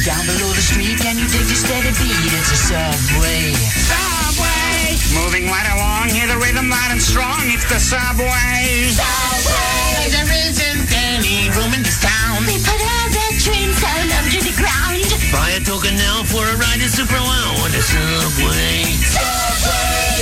[0.00, 2.32] Down below the street, can you dig a steady beat?
[2.32, 3.52] It's a subway.
[3.84, 4.96] Subway!
[5.12, 7.44] Moving right along, hear the rhythm loud and strong.
[7.52, 8.96] It's the subway.
[8.96, 10.08] Subway.
[10.08, 12.48] There isn't any room in this town.
[12.48, 15.04] They put all the trains down under the ground.
[15.36, 18.88] Buy a token now for a ride at Super Wow on the subway.
[19.04, 20.16] Subway.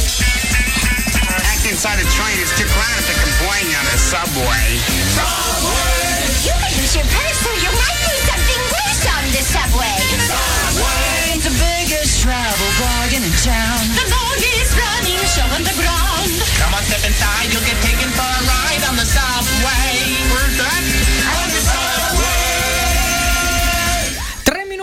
[1.55, 4.83] Act inside a train is too crowded to complain on the subway.
[5.15, 6.51] Subway!
[6.51, 9.99] You may lose your purse or you might do something on the subway.
[10.27, 13.79] Subway, the biggest travel bargain in town.
[13.95, 16.33] The longest running show on the ground.
[16.59, 20.19] Come on, step inside, you'll get taken for a ride on the subway.
[20.33, 20.88] Where's that?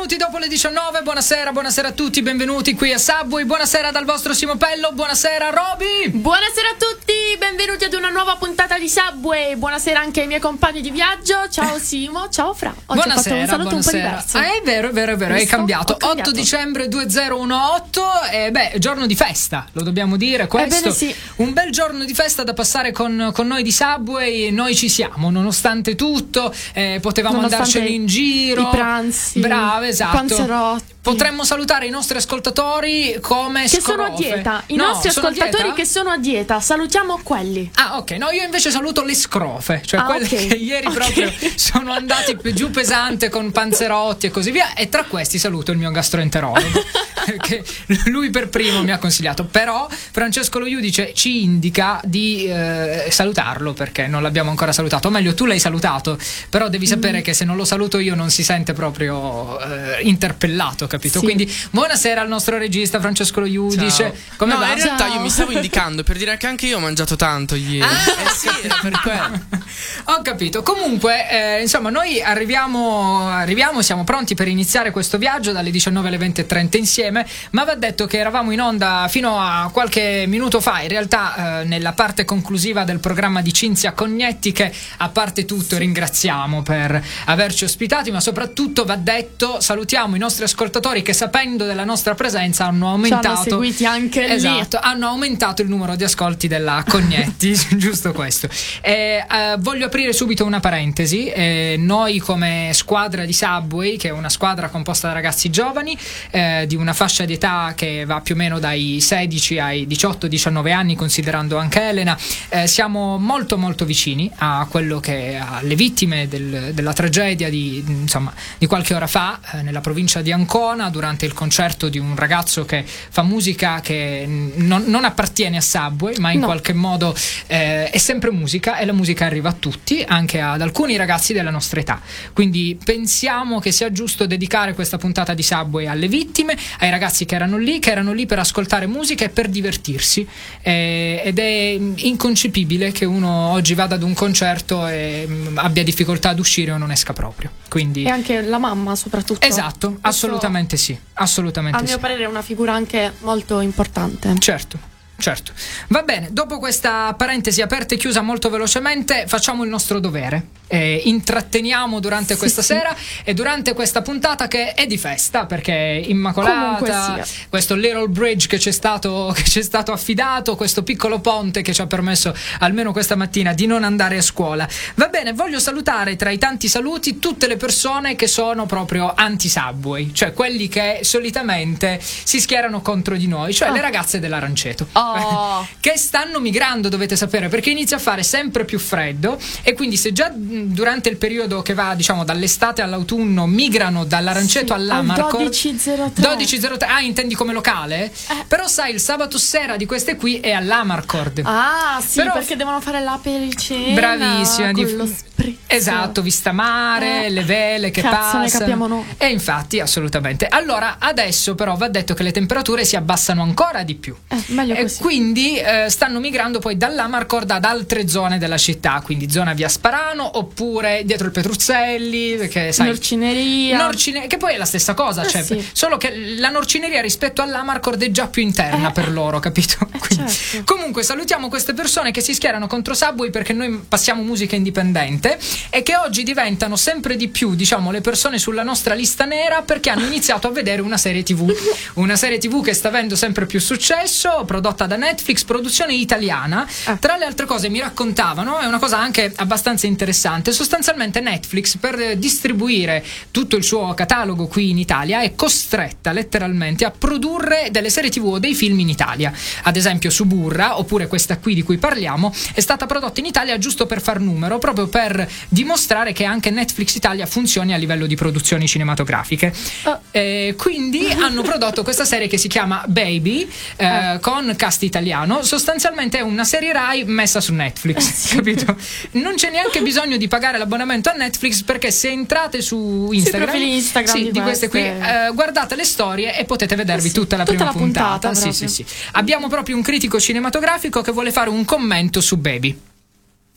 [0.05, 4.33] Minuti dopo le 19, buonasera, buonasera a tutti, benvenuti qui a Subway, buonasera dal vostro
[4.33, 6.09] Simo Pello, buonasera Roby!
[6.11, 9.55] Buonasera a tutti, benvenuti ad una nuova puntata di Subway.
[9.55, 11.49] Buonasera anche ai miei compagni di viaggio.
[11.49, 12.69] Ciao Simo, ciao Fra.
[12.85, 14.07] Oggi buonasera, un saluto un po' buonasera.
[14.09, 14.37] diverso.
[14.37, 15.55] Ah, è vero, è vero, è vero, Visto?
[15.55, 15.97] cambiato.
[15.97, 16.29] Cambiato.
[16.29, 20.75] 8 dicembre 2018, e beh, giorno di festa, lo dobbiamo dire questo.
[20.75, 21.15] Ebbene sì.
[21.37, 25.31] Un bel giorno di festa da passare con, con noi di Subway, noi ci siamo,
[25.31, 28.61] nonostante tutto, eh, potevamo Nonostante andarcene in giro.
[28.61, 30.17] i pranzi, Brava, i esatto.
[30.17, 30.94] panzerotti.
[31.05, 34.23] Potremmo salutare i nostri ascoltatori come Che sono a scrofe.
[34.23, 34.63] dieta.
[34.65, 37.69] I No, nostri ascoltatori che sono a dieta, salutiamo quelli.
[37.75, 38.11] Ah, ok.
[38.13, 40.29] No, io invece saluto le scrofe, cioè Ah, quelle ok.
[40.47, 40.93] che ieri Ok.
[40.93, 44.73] proprio sono andati giù pesante con panzerotti e così via.
[44.73, 46.83] E tra questi saluto il mio gastroenterologo,
[47.39, 47.63] che
[48.05, 49.45] lui per primo mi ha consigliato.
[49.45, 55.09] Però Francesco Lo Iudice ci indica di eh, salutarlo perché non l'abbiamo ancora salutato.
[55.09, 56.17] O meglio, tu l'hai salutato,
[56.49, 56.89] però devi Mm.
[56.89, 61.19] sapere che se non lo saluto io non si sente proprio eh, interpellato, capito?
[61.19, 61.25] Sì.
[61.25, 64.13] Quindi buonasera al nostro regista Francesco Lo Iudice.
[64.37, 64.69] Come no, va?
[64.69, 65.15] in realtà Ciao.
[65.15, 67.81] io mi stavo indicando per dire che anche io ho mangiato tanto ieri.
[67.81, 69.63] Ah, eh sì, era per quello.
[70.05, 70.61] Ho capito.
[70.61, 76.17] Comunque, eh, insomma, noi arriviamo, arriviamo, siamo pronti per iniziare questo viaggio dalle 19 alle
[76.17, 80.89] 20.30 insieme, ma va detto che eravamo in onda fino a qualche minuto fa, in
[80.89, 86.61] realtà eh, nella parte conclusiva del programma di Cinzia Cognetti che a parte tutto ringraziamo
[86.61, 92.13] per averci ospitati, ma soprattutto va detto salutiamo i nostri ascoltatori che sapendo della nostra
[92.13, 94.33] presenza hanno aumentato seguiti anche lì.
[94.33, 98.47] esatto, hanno aumentato il numero di ascolti della Cognetti, giusto questo.
[98.81, 101.27] Eh, eh, voglio aprire subito una parentesi.
[101.27, 105.97] Eh, noi come squadra di Subway, che è una squadra composta da ragazzi giovani,
[106.31, 110.71] eh, di una fascia di età che va più o meno dai 16 ai 18-19
[110.71, 112.17] anni, considerando anche Elena,
[112.49, 118.33] eh, siamo molto molto vicini a quello che alle vittime del- della tragedia di, insomma,
[118.57, 122.65] di qualche ora fa eh, nella provincia di Ancona durante il concerto di un ragazzo
[122.65, 126.45] che fa musica che non, non appartiene a Subway ma in No.
[126.47, 127.15] qualche modo
[127.47, 131.49] eh, è sempre musica e la musica arriva a tutti anche ad alcuni ragazzi della
[131.49, 131.99] nostra età
[132.33, 137.35] quindi pensiamo che sia giusto dedicare questa puntata di Subway alle vittime ai ragazzi che
[137.35, 140.27] erano lì che erano lì per ascoltare musica e per divertirsi
[140.61, 146.29] Eh, ed è inconcepibile che uno oggi vada ad un concerto e mm, abbia difficoltà
[146.29, 149.45] ad uscire o non esca proprio quindi E anche la mamma soprattutto.
[149.45, 151.99] Esatto, Questo, assolutamente sì, assolutamente A mio sì.
[151.99, 154.33] parere è una figura anche molto importante.
[154.39, 154.93] Certo.
[155.17, 155.51] Certo.
[155.87, 160.47] Va bene, dopo questa parentesi aperta e chiusa molto velocemente, facciamo il nostro dovere.
[160.67, 162.73] Eh, intratteniamo durante questa sì.
[162.73, 168.57] sera e durante questa puntata che è di festa perché Immacolata, questo little bridge che
[168.57, 172.35] ci è stato, che ci è stato affidato, questo piccolo ponte che ci ha permesso
[172.59, 174.67] almeno questa mattina di non andare a scuola.
[174.95, 180.11] Va bene, voglio salutare tra i tanti saluti tutte le persone che sono proprio anti-subway,
[180.13, 184.87] cioè quelli che solitamente si schierano contro di noi, cioè le ragazze dell'Aranceto.
[184.93, 185.04] Oh.
[185.79, 190.11] Che stanno migrando, dovete sapere, perché inizia a fare sempre più freddo e quindi se
[190.11, 196.11] già durante il periodo che va, diciamo, dall'estate all'autunno migrano dall'Aranceto Sì, al all'Amarcord 12.03.
[196.15, 198.11] 12.03 Ah, intendi come locale?
[198.47, 201.41] Però sai, il sabato sera di queste qui è all'Amarcord.
[201.43, 203.93] Ah, sì, Però- perché devono fare la pericena.
[203.93, 205.59] Bravissima, con di- lo spritz.
[205.67, 208.59] Esatto, vista mare, Eh, le vele che cazzo, ne passano.
[208.59, 209.03] capiamo noi.
[209.17, 210.47] E infatti, assolutamente.
[210.47, 214.15] Allora, adesso però va detto che le temperature si abbassano ancora di più.
[214.27, 219.29] Eh, meglio e quindi eh, stanno migrando poi dall'Amarcord ad altre zone della città, quindi
[219.29, 223.77] zona via Sparano oppure dietro il Petruzzelli, perché sai Norcineria.
[223.77, 225.67] Norcine- che poi è la stessa cosa, Eh, cioè, sì.
[225.71, 229.77] solo che la norcineria rispetto all'Amarcord è già più interna Eh, per loro, capito?
[230.07, 230.73] Quindi- certo.
[230.73, 235.37] Comunque salutiamo queste persone che si schierano contro Subway perché noi passiamo musica indipendente
[235.69, 239.89] e che oggi diventano sempre di più, diciamo, le persone sulla nostra lista nera perché
[239.89, 241.53] hanno iniziato a vedere una serie TV.
[241.95, 246.67] Una serie TV che sta avendo sempre più successo, prodotta da Netflix, produzione italiana.
[246.85, 246.97] Ah.
[246.97, 252.17] Tra le altre cose mi raccontavano, è una cosa anche abbastanza interessante, sostanzialmente Netflix per
[252.17, 258.09] distribuire tutto il suo catalogo qui in Italia è costretta letteralmente a produrre delle serie
[258.09, 259.31] TV o dei film in Italia.
[259.63, 263.85] Ad esempio Suburra, oppure questa qui di cui parliamo, è stata prodotta in Italia giusto
[263.85, 268.67] per far numero, proprio per dimostrare che anche Netflix Italia funzioni a livello di produzioni
[268.67, 269.53] cinematografiche.
[269.83, 269.99] Oh.
[270.11, 275.41] Eh, quindi hanno prodotto questa serie che si chiama Baby eh, con cast italiano.
[275.43, 278.75] Sostanzialmente è una serie Rai messa su Netflix, capito?
[279.11, 284.15] Non c'è neanche bisogno di pagare l'abbonamento a Netflix perché se entrate su Instagram, Instagram
[284.15, 287.37] sì, di di queste qui, eh, guardate le storie e potete vedervi Eh sì, tutta
[287.37, 288.67] la tutta prima la puntata Sì, proprio.
[288.67, 288.85] sì, sì.
[289.13, 292.79] Abbiamo proprio un critico cinematografico che vuole fare un commento su Baby.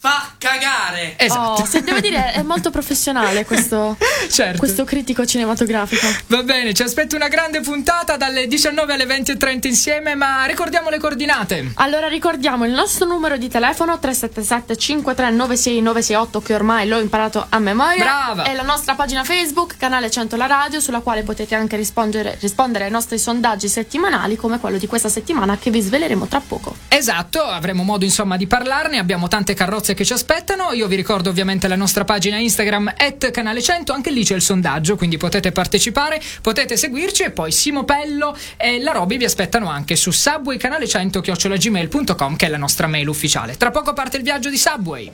[0.00, 1.14] Fa cagare!
[1.16, 1.62] Esatto.
[1.62, 3.96] Oh, se devo dire, è molto professionale questo,
[4.30, 4.58] Certo.
[4.58, 6.06] questo critico cinematografico.
[6.28, 10.98] Va bene, ci aspetta una grande puntata dalle 19 alle 20.30 insieme, ma ricordiamo le
[11.00, 11.72] coordinate.
[11.74, 17.58] Allora ricordiamo il nostro numero di telefono 377 5396 968 che ormai l'ho imparato a
[17.58, 18.04] memoria.
[18.04, 18.44] Brava.
[18.44, 22.84] E la nostra pagina Facebook, canale 100 La Radio, sulla quale potete anche rispondere, rispondere
[22.84, 26.76] ai nostri sondaggi settimanali come quello di questa settimana che vi sveleremo tra poco.
[26.86, 30.72] Esatto, avremo modo insomma di parlarne, abbiamo tante carrozze che ci aspettano.
[30.72, 34.42] Io vi ricordo ovviamente la nostra pagina Instagram at canale 100, anche lì c'è il
[34.42, 39.68] sondaggio, quindi potete partecipare, potete seguirci e poi Simo Pello e la Roby vi aspettano
[39.68, 43.56] anche su subwaycanale 100 gmail.com che è la nostra mail ufficiale.
[43.56, 45.12] Tra poco parte il viaggio di Subway.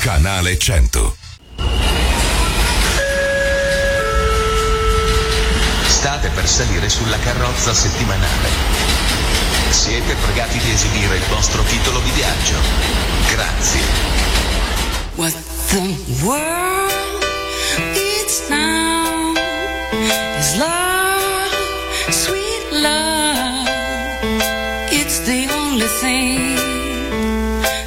[0.00, 1.16] Canale 100.
[5.86, 8.93] State per salire sulla carrozza settimanale.
[9.74, 12.54] Siete pregati di esibire il vostro titolo di viaggio.
[13.26, 13.80] Grazie.
[15.16, 15.34] What
[15.68, 17.24] the world
[17.92, 19.34] needs now
[20.38, 21.52] is love,
[22.08, 23.68] sweet love.
[24.92, 26.54] It's the only thing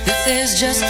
[0.06, 0.84] that there's just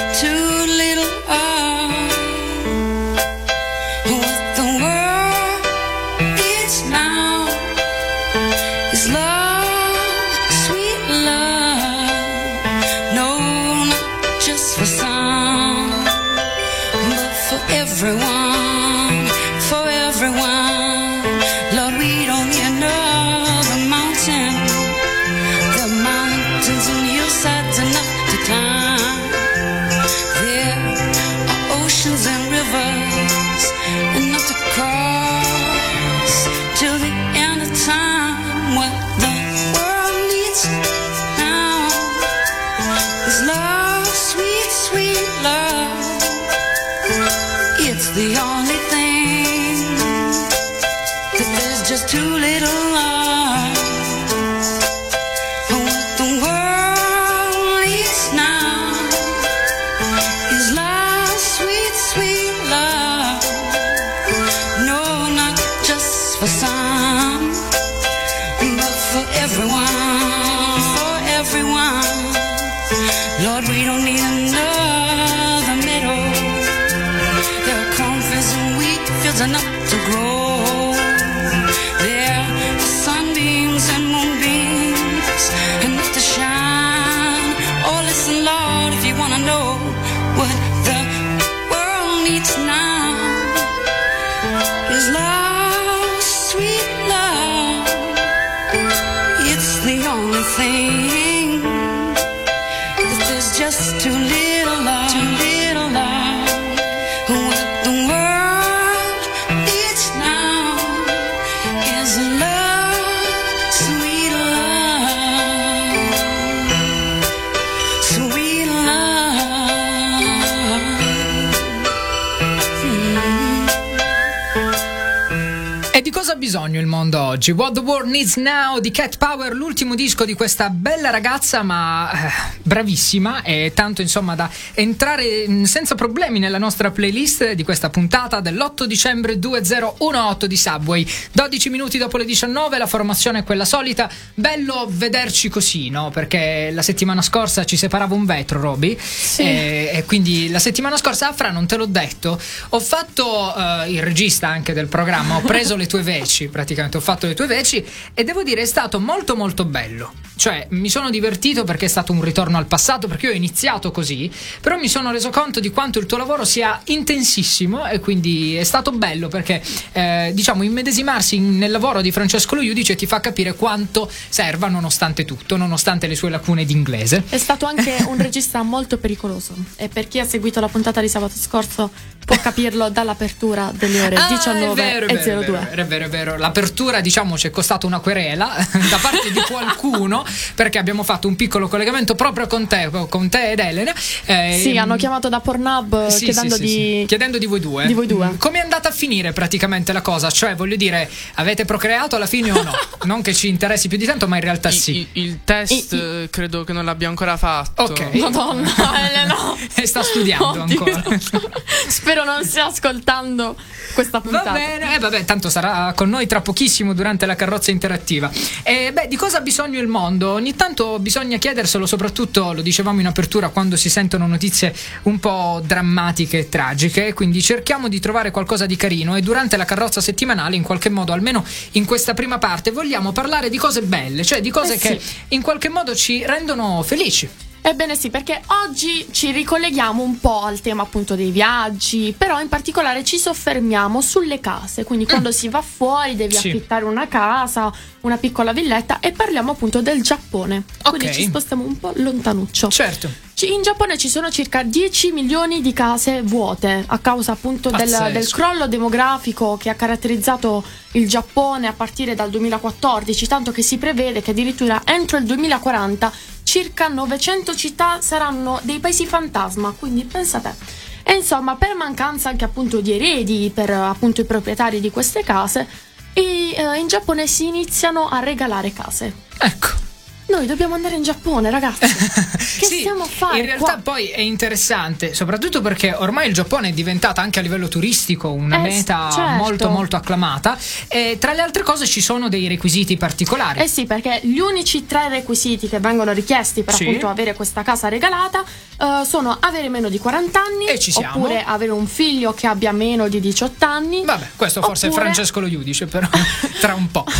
[126.97, 127.51] mondo oggi?
[127.51, 132.09] What the World Needs Now di Cat Power, l'ultimo disco di questa bella ragazza ma
[132.11, 137.89] eh, bravissima e tanto insomma da entrare mm, senza problemi nella nostra playlist di questa
[137.89, 141.07] puntata dell'8 dicembre 2018 di Subway.
[141.31, 144.09] 12 minuti dopo le 19 la formazione è quella solita.
[144.33, 146.11] Bello vederci così, no?
[146.11, 148.97] Perché la settimana scorsa ci separava un vetro, Roby.
[149.37, 153.91] E, e quindi la settimana scorsa, ah, Fra, non te l'ho detto, ho fatto eh,
[153.91, 157.47] il regista anche del programma, ho preso le tue veci, praticamente ho fatto le tue
[157.47, 157.83] veci
[158.13, 160.11] e devo dire è stato molto molto bello.
[160.35, 163.91] Cioè, mi sono divertito perché è stato un ritorno al passato, perché io ho iniziato
[163.91, 164.29] così,
[164.61, 168.63] però mi sono reso conto di quanto il tuo lavoro sia intensissimo e quindi è
[168.63, 169.61] stato bello perché,
[169.93, 175.25] eh, diciamo, immedesimarsi nel lavoro di Francesco Lo Iudice ti fa capire quanto serva nonostante
[175.25, 177.23] tutto, nonostante le sue lacune d'inglese.
[177.29, 181.09] È stato anche un regista molto pericoloso e per chi ha seguito la puntata di
[181.09, 181.91] sabato scorso
[182.27, 185.69] può capirlo dall'apertura delle ore Ah, 19 è vero, è e vero, 02.
[185.69, 186.37] È vero, è vero.
[186.37, 188.53] L'apertura, diciamo, ci è costata una querela
[188.89, 193.51] da parte di qualcuno perché abbiamo fatto un piccolo collegamento proprio con te, con te
[193.51, 193.93] ed Elena.
[194.25, 197.05] Eh, Sì, hanno chiamato da Pornhub sì, chiedendo sì, sì, di sì.
[197.07, 197.85] chiedendo di voi due.
[197.85, 198.27] di voi due.
[198.27, 200.29] Mm, Come è andata a finire praticamente la cosa?
[200.29, 202.71] Cioè, voglio dire, avete procreato alla fine o no?
[203.05, 204.97] non che ci interessi più di tanto, ma in realtà sì.
[204.97, 207.83] I- il test eh, credo che non l'abbia ancora fatto.
[207.83, 208.13] Ok.
[208.13, 208.69] Madonna,
[209.09, 209.35] Elena.
[209.75, 210.83] E sta studiando Oddio.
[210.83, 211.03] ancora.
[211.87, 213.55] Spero non stia ascoltando
[213.93, 214.51] questa puntata.
[214.51, 218.29] Va bene, eh, vabbè, tanto sarà con noi tra pochissimo durante la carrozza interattiva.
[218.63, 220.31] E beh, di cosa ha bisogno il mondo?
[220.31, 225.61] Ogni tanto bisogna chiederselo, soprattutto lo dicevamo in apertura, quando si sentono notizie un po'
[225.65, 227.13] drammatiche e tragiche.
[227.13, 231.13] Quindi cerchiamo di trovare qualcosa di carino e durante la carrozza settimanale, in qualche modo,
[231.13, 234.99] almeno in questa prima parte, vogliamo parlare di cose belle, cioè di cose Eh che
[235.01, 235.15] sì.
[235.29, 237.27] in qualche modo ci rendono felici.
[237.67, 242.47] Ebbene sì, perché oggi ci ricolleghiamo un po' al tema appunto dei viaggi, però in
[242.47, 246.39] particolare ci soffermiamo sulle case, quindi quando si va fuori devi Mm.
[246.39, 246.47] Sì.
[246.47, 247.69] affittare una casa,
[248.01, 250.63] una piccola villetta e parliamo appunto del Giappone.
[250.81, 251.11] Quindi Ok.
[251.11, 252.69] ci spostiamo un po' lontanuccio.
[252.69, 253.09] Certo.
[253.41, 258.27] In Giappone ci sono circa 10 milioni di case vuote a causa appunto del, del
[258.29, 264.21] crollo demografico che ha caratterizzato il Giappone a partire dal 2014, tanto che si prevede
[264.21, 266.11] che addirittura entro il 2040
[266.57, 270.55] circa 900 città saranno dei paesi fantasma, quindi pensate.
[271.03, 275.67] E insomma, per mancanza anche appunto di eredi per appunto i proprietari di queste case,
[276.13, 279.13] e, eh, in Giappone si iniziano a regalare case.
[279.37, 279.86] Ecco.
[280.29, 281.85] Noi dobbiamo andare in Giappone, ragazzi.
[282.57, 283.39] Che Sì, stiamo a fare?
[283.39, 283.81] In realtà qua?
[283.83, 288.55] poi è interessante, soprattutto perché ormai il Giappone è diventata anche a livello turistico una
[288.57, 289.29] Eh, meta certo.
[289.35, 290.57] molto molto acclamata
[290.87, 293.59] e tra le altre cose ci sono dei requisiti particolari.
[293.59, 296.85] Eh sì, perché gli unici tre requisiti che vengono richiesti per Sì.
[296.87, 301.17] appunto avere questa casa regalata eh, sono avere meno di 40 anni E ci siamo.
[301.17, 304.03] oppure avere un figlio che abbia meno di 18 anni.
[304.03, 306.07] Vabbè, questo forse oppure- è Francesco lo giudice, però
[306.59, 307.05] tra un po'.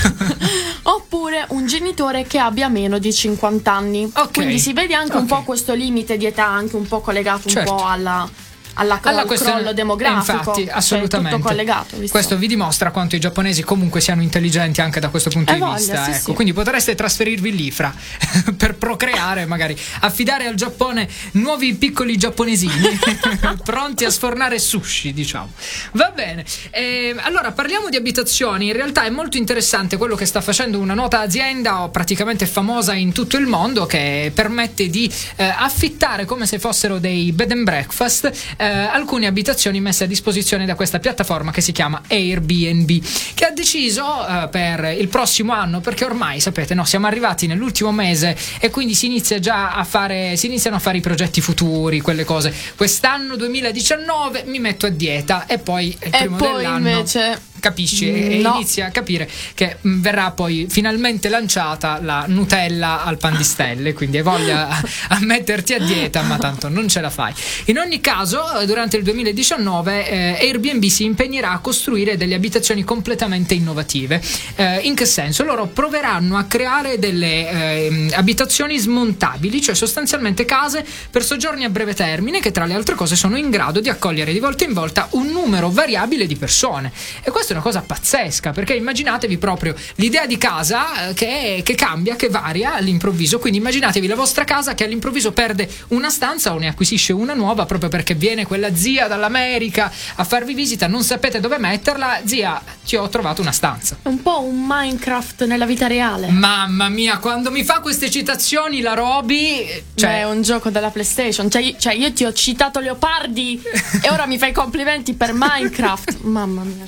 [0.90, 4.12] Oppure un genitore che abbia meno di 50 anni.
[4.16, 4.34] Ok.
[4.34, 5.28] Quindi si vede anche un Ok.
[5.30, 7.72] po' questo limite di età, anche un po' collegato Certo.
[7.72, 8.30] un po' alla,
[8.78, 10.32] alla, Alla al crollo demografico.
[10.38, 11.36] Infatti, Cioè, assolutamente.
[11.38, 11.98] tutto collegato.
[11.98, 12.12] visto?
[12.12, 15.62] Questo vi dimostra quanto i giapponesi comunque siano intelligenti anche da questo punto Eh di
[15.62, 16.04] voglia, vista.
[16.04, 16.20] sì, ecco.
[16.30, 16.34] sì.
[16.34, 17.94] Quindi potreste trasferirvi lì fra
[18.56, 23.00] per procreare, magari affidare al Giappone nuovi piccoli giapponesini
[23.64, 25.52] pronti a sfornare sushi, diciamo.
[25.94, 26.46] Va bene.
[26.72, 28.68] Eh, allora parliamo di abitazioni.
[28.68, 33.12] In realtà è molto interessante quello che sta facendo una nota azienda praticamente famosa in
[33.12, 38.32] tutto il mondo che permette di eh, affittare come se fossero dei bed and breakfast
[38.58, 43.02] eh, alcune abitazioni messe a disposizione da questa piattaforma che si chiama Airbnb
[43.34, 47.92] che ha deciso eh, per il prossimo anno perché ormai sapete no siamo arrivati nell'ultimo
[47.92, 52.02] mese e quindi si inizia già a fare si iniziano a fare i progetti futuri
[52.02, 52.54] quelle cose.
[52.76, 56.90] Quest'anno 2019 mi metto a dieta e poi il E primo poi dell'anno.
[56.90, 58.56] invece capisci e, e No.
[58.56, 63.94] inizi a capire che mh, verrà poi finalmente lanciata la Nutella al pan di stelle
[63.94, 67.34] quindi hai voglia a, a metterti a dieta ma tanto non ce la fai
[67.66, 72.84] in ogni caso eh, durante il 2019 eh, Airbnb si impegnerà a costruire delle abitazioni
[72.84, 74.22] completamente innovative
[74.56, 75.44] Eh, in che senso?
[75.44, 81.94] loro proveranno a creare delle ehm, abitazioni smontabili cioè sostanzialmente case per soggiorni a breve
[81.94, 85.08] termine che tra le altre cose sono in grado di accogliere di volta in volta
[85.12, 86.92] un numero variabile di persone
[87.24, 91.62] e questo questa è una cosa pazzesca, perché immaginatevi proprio l'idea di casa eh, che,
[91.64, 93.40] che cambia, che varia all'improvviso.
[93.40, 97.66] Quindi immaginatevi la vostra casa che all'improvviso perde una stanza o ne acquisisce una nuova
[97.66, 102.22] proprio perché viene quella zia dall'America a farvi visita, non sapete dove metterla.
[102.26, 103.98] Zia, ti ho trovato una stanza.
[104.02, 106.28] È un po' un Minecraft nella vita reale.
[106.30, 109.84] Mamma mia, quando mi fa queste citazioni la Roby.
[109.96, 111.50] Cioè, è un gioco della PlayStation.
[111.50, 113.62] Cioè, cioè, io ti ho citato Leopardi
[114.02, 116.22] e ora mi fai complimenti per Minecraft.
[116.22, 116.86] Mamma mia.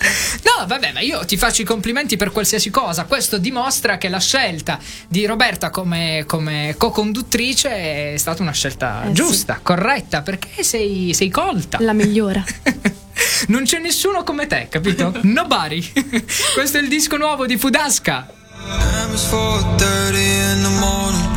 [0.58, 3.06] No, vabbè, ma io ti faccio i complimenti per qualsiasi cosa.
[3.06, 9.12] Questo dimostra che la scelta di Roberta come, come co-conduttrice è stata una scelta Eh,
[9.12, 9.60] giusta, sì.
[9.64, 11.78] corretta, perché sei, sei colta.
[11.82, 12.44] La migliora.
[13.48, 15.14] Non c'è nessuno come te, capito?
[15.24, 15.86] Nobody.
[16.54, 18.26] Questo è il disco nuovo di Fudasca.
[18.66, 21.28] Time is 4:30 in the morning.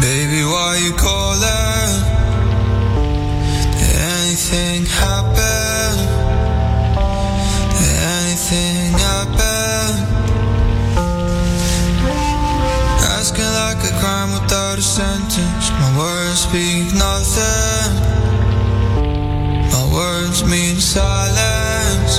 [0.00, 2.04] Baby, why you calling?
[3.78, 6.07] Did anything happen?
[14.76, 15.70] A sentence.
[15.70, 17.90] My words speak nothing.
[19.72, 22.18] My words mean silence.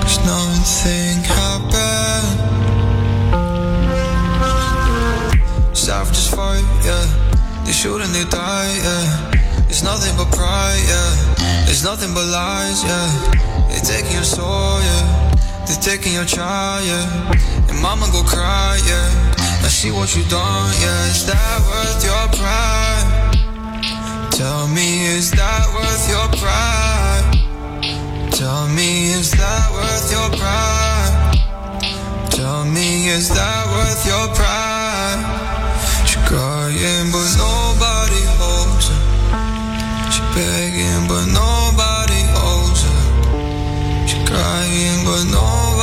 [0.00, 2.30] Cause nothing happened.
[5.76, 7.06] South just fight, yeah.
[7.64, 9.68] They shoot and they die, yeah.
[9.68, 11.68] It's nothing but pride, yeah.
[11.68, 13.10] It's nothing but lies, yeah.
[13.68, 15.33] They taking your soul, yeah.
[15.66, 17.70] They taking your child, yeah.
[17.70, 19.64] And mama go cry, yeah.
[19.64, 21.08] I see what you done, yeah.
[21.08, 23.34] Is that worth your pride?
[24.30, 27.44] Tell me, is that worth your pride?
[28.30, 31.38] Tell me, is that worth your pride?
[32.30, 35.22] Tell me, is that worth your pride?
[36.04, 39.00] She crying, but nobody holds her.
[40.12, 41.53] She begging, but nobody
[44.34, 45.73] trying, but no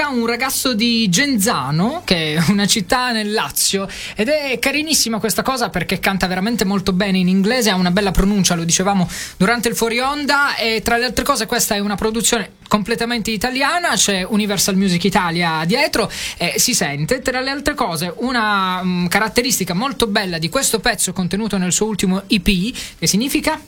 [0.00, 3.86] Fudasca, un ragazzo di Genzano, che è una città nel Lazio,
[4.16, 8.10] ed è carinissima questa cosa perché canta veramente molto bene in inglese, ha una bella
[8.10, 11.96] pronuncia, lo dicevamo durante il fuori onda, e tra le altre cose questa è una
[11.96, 18.12] produzione completamente italiana, c'è Universal Music Italia dietro, e si sente, tra le altre cose,
[18.18, 23.60] una mm, caratteristica molto bella di questo pezzo contenuto nel suo ultimo EP, che significa...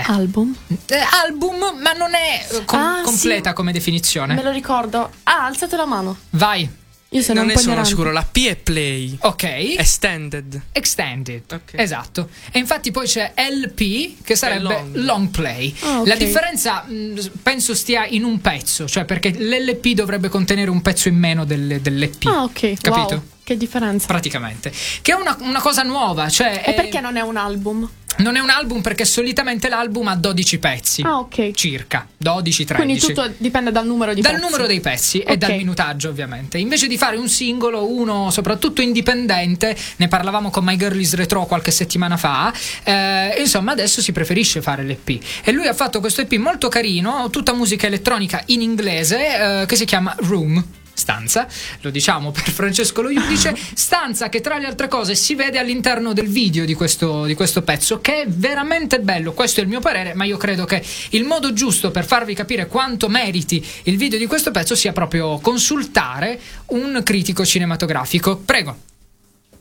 [0.00, 0.12] Eh.
[0.12, 0.54] Album.
[0.86, 3.54] Eh, album, ma non è eh, com- Ah, completa sì.
[3.54, 4.34] come definizione.
[4.34, 5.10] Me lo ricordo.
[5.24, 6.16] Ah, alzate la mano.
[6.30, 6.82] Vai.
[7.10, 7.90] Io sono non un ne po' sono ignorante.
[7.96, 8.10] sicuro.
[8.12, 9.16] La P è play.
[9.20, 9.42] Ok.
[9.78, 10.60] Extended.
[10.72, 11.44] Extended.
[11.52, 11.72] Ok.
[11.76, 12.28] Esatto.
[12.50, 14.94] E infatti poi c'è LP che sarebbe long.
[14.96, 15.28] long.
[15.28, 15.72] play.
[15.82, 16.06] Ah, ok.
[16.08, 21.06] La differenza mh, penso stia in un pezzo, cioè perché l'LP dovrebbe contenere un pezzo
[21.08, 22.26] in meno del- dell'EP.
[22.26, 22.72] Ah, ok.
[22.80, 23.14] Capito?
[23.14, 24.06] Wow, che differenza.
[24.06, 24.72] Praticamente.
[25.02, 26.62] Che è una, una cosa nuova, cioè...
[26.64, 27.88] E è- perché non è un album?
[28.16, 31.02] Non è un album perché solitamente l'album ha 12 pezzi.
[31.02, 31.50] Ah, ok.
[31.50, 32.06] Circa.
[32.24, 32.74] 12-13.
[32.76, 34.44] Quindi tutto dipende dal numero di dal pezzi.
[34.44, 35.36] numero dei pezzi e Ok.
[35.38, 40.76] dal minutaggio ovviamente invece di fare un singolo uno soprattutto indipendente ne parlavamo con My
[40.76, 42.52] Girlies Retro qualche settimana fa
[42.84, 47.28] eh, insomma adesso si preferisce fare l'EP e lui ha fatto questo EP molto carino
[47.30, 51.46] tutta musica elettronica in inglese eh, che si chiama Room stanza,
[51.80, 56.12] lo diciamo per Francesco Lo Iudice, stanza che tra le altre cose si vede all'interno
[56.12, 59.80] del video di questo, di questo pezzo, che è veramente bello, questo è il mio
[59.80, 64.18] parere, ma io credo che il modo giusto per farvi capire quanto meriti il video
[64.18, 68.36] di questo pezzo sia proprio consultare un critico cinematografico.
[68.36, 68.93] Prego.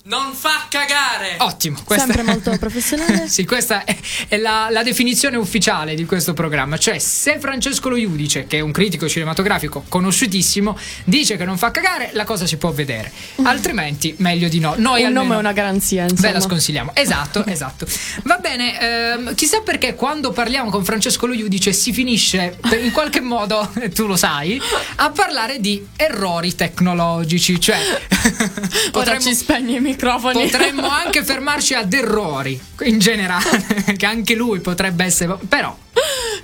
[0.06, 1.38] Non fa cagare!
[1.38, 3.30] Ottimo, questa Sempre molto professionale.
[3.30, 3.96] Sì, questa è,
[4.28, 6.78] è la, la definizione ufficiale di questo programma.
[6.78, 11.72] Cioè, se Francesco Lo Iudice, che è un critico cinematografico conosciutissimo, dice che non fa
[11.72, 13.13] cagare, la cosa si può vedere.
[13.44, 14.74] Altrimenti, meglio di no.
[14.76, 16.34] Noi Un almeno nome è una garanzia, Ve insomma.
[16.34, 16.92] la sconsigliamo.
[16.96, 17.88] Esatto, esatto.
[18.24, 23.22] Va bene, ehm, chissà perché quando parliamo con Francesco Lo Iudice si finisce, in qualche
[23.24, 24.62] modo, tu lo sai,
[24.98, 27.58] a parlare di errori tecnologici.
[27.58, 30.43] Cioè, Ora potremmo, ci spegni microfoni.
[30.49, 33.65] potremmo anche fermarci ad errori in generale,
[33.97, 35.38] che anche lui potrebbe essere.
[35.47, 35.75] Però.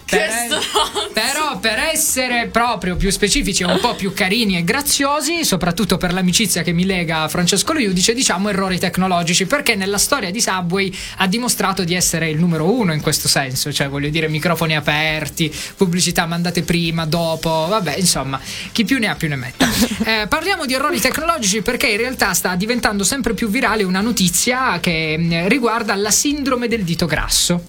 [0.06, 1.12] Che Per, stronzo.
[1.60, 6.14] Però per essere proprio più specifici e un po' più carini e graziosi, soprattutto per
[6.14, 10.42] l'amicizia che mi lega a Francesco Lo Iudice, diciamo errori tecnologici, perché nella storia di
[10.42, 14.76] Subway ha dimostrato di essere il numero uno in questo senso, cioè voglio dire microfoni
[14.76, 18.40] aperti, pubblicità mandate prima, dopo, vabbè, insomma,
[18.72, 19.68] chi più ne ha più ne metta.
[20.06, 24.80] Eh, parliamo di errori tecnologici perché in realtà sta diventando sempre più virale una notizia
[24.80, 27.64] che mh, riguarda la sindrome del dito grasso.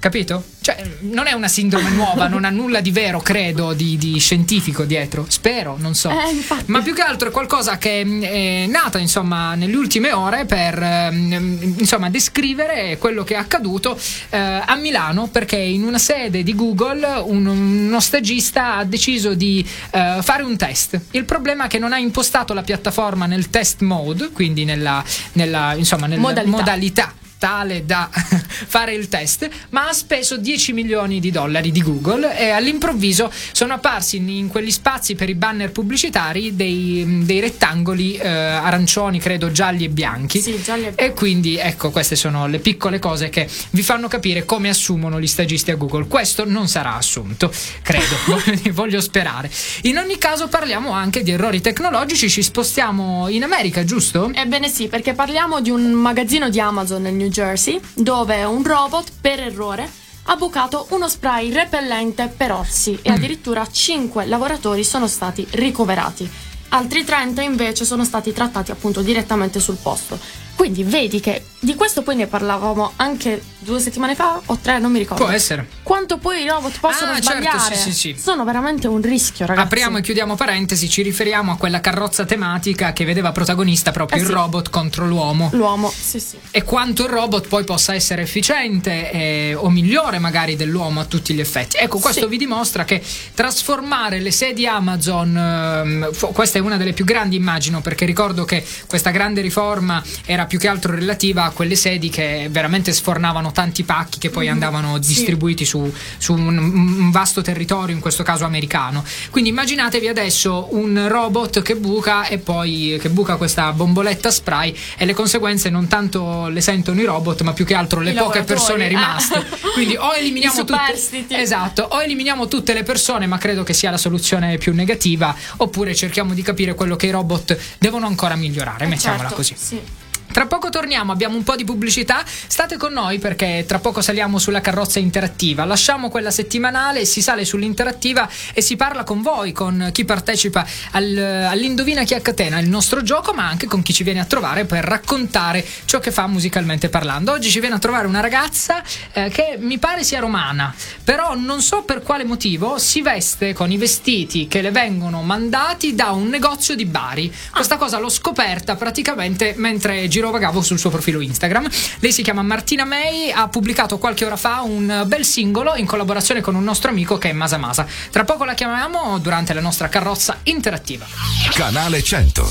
[0.00, 0.42] Capito?
[0.60, 4.84] Cioè, non è una sindrome nuova, non ha nulla di vero, credo, di, di scientifico
[4.84, 5.24] dietro.
[5.28, 6.10] Spero, non so.
[6.10, 6.64] Eh.
[6.66, 10.82] Ma più che altro è qualcosa che mh, è nata, insomma, nelle ultime ore per
[10.82, 13.96] ehm, insomma, descrivere quello che è accaduto
[14.30, 19.64] eh, a Milano, perché in una sede di Google un- uno stagista ha deciso di
[19.92, 21.00] eh, fare un test.
[21.12, 25.74] Il problema è che non ha impostato la piattaforma nel test mode, quindi nella, nella,
[25.74, 26.56] insomma, nella Modalità.
[26.56, 32.36] modalità tale da fare il test, ma ha speso 10 milioni di dollari di Google
[32.38, 38.16] e all'improvviso sono apparsi in, in quegli spazi per i banner pubblicitari dei, dei rettangoli
[38.16, 40.40] eh, arancioni, credo gialli e bianchi.
[40.40, 44.44] Sì, gialli e E quindi ecco, queste sono le piccole cose che vi fanno capire
[44.44, 46.06] come assumono gli stagisti a Google.
[46.06, 47.50] Questo non sarà assunto,
[47.82, 49.50] credo, voglio- voglio sperare.
[49.82, 54.30] In ogni caso parliamo anche di errori tecnologici, ci spostiamo in America, giusto?
[54.34, 59.12] Ebbene sì, perché parliamo di un magazzino di Amazon nel New Jersey dove un robot
[59.20, 59.90] per errore
[60.24, 66.30] ha bucato uno spray repellente per orsi e addirittura 5 lavoratori sono stati ricoverati.
[66.72, 70.18] Altri 30 invece sono stati trattati appunto direttamente sul posto.
[70.60, 74.92] Quindi vedi che di questo poi ne parlavamo anche due settimane fa o tre, non
[74.92, 75.24] mi ricordo.
[75.24, 75.66] Può essere.
[75.82, 77.74] Quanto poi i robot possono Ah, certo, sbagliare.
[77.76, 78.16] sì, sì, sì.
[78.20, 79.66] Sono veramente un rischio, ragazzi.
[79.66, 84.22] Apriamo e chiudiamo parentesi, ci riferiamo a quella carrozza tematica che vedeva protagonista proprio Eh
[84.22, 85.48] il robot contro l'uomo.
[85.54, 86.38] L'uomo, sì, sì.
[86.50, 91.32] E quanto il robot poi possa essere efficiente eh, o migliore magari dell'uomo a tutti
[91.32, 91.78] gli effetti.
[91.78, 93.02] Ecco, questo vi dimostra che
[93.34, 98.62] trasformare le sedi Amazon, ehm, questa è una delle più grandi immagino, perché ricordo che
[98.86, 103.84] questa grande riforma era più che altro relativa a quelle sedi che veramente sfornavano tanti
[103.84, 109.04] pacchi che poi andavano distribuiti su, su un, un vasto territorio, in questo caso americano.
[109.30, 115.04] Quindi immaginatevi adesso un robot che buca e poi che buca questa bomboletta spray e
[115.04, 118.42] le conseguenze non tanto le sentono i robot, ma più che altro le I poche
[118.42, 118.88] persone eh.
[118.88, 119.46] rimaste.
[119.72, 120.98] Quindi o eliminiamo tutte.
[121.28, 125.94] Esatto, o eliminiamo tutte le persone, ma credo che sia la soluzione più negativa, oppure
[125.94, 129.54] cerchiamo di capire quello che i robot devono ancora migliorare, Eh, mettiamola certo, così.
[129.56, 129.99] Sì.
[130.32, 132.22] Tra poco torniamo, abbiamo un po' di pubblicità.
[132.24, 135.64] State con noi perché tra poco saliamo sulla carrozza interattiva.
[135.64, 141.46] Lasciamo quella settimanale, si sale sull'interattiva e si parla con voi, con chi partecipa al-
[141.50, 144.64] all'Indovina chi a catena, il nostro gioco, ma anche con chi ci viene a trovare
[144.64, 147.32] per raccontare ciò che fa musicalmente parlando.
[147.32, 151.60] Oggi ci viene a trovare una ragazza eh, che mi pare sia romana, però non
[151.60, 156.28] so per quale motivo si veste con i vestiti che le vengono mandati da un
[156.28, 157.32] negozio di Bari.
[157.50, 161.66] Questa cosa l'ho scoperta praticamente mentre girovagavo sul suo profilo Instagram.
[162.00, 166.42] Lei si chiama Martina May, ha pubblicato qualche ora fa un bel singolo in collaborazione
[166.42, 167.86] con un nostro amico che è Masa Masa.
[168.10, 171.06] Tra poco la chiamiamo durante la nostra carrozza interattiva.
[171.54, 172.50] Canale 100.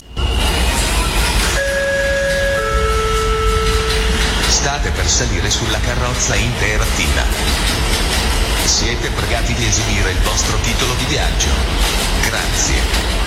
[4.47, 7.21] State per salire sulla carrozza interattiva.
[8.65, 11.49] Siete pregati di esibire il vostro titolo di viaggio.
[12.27, 13.18] Grazie.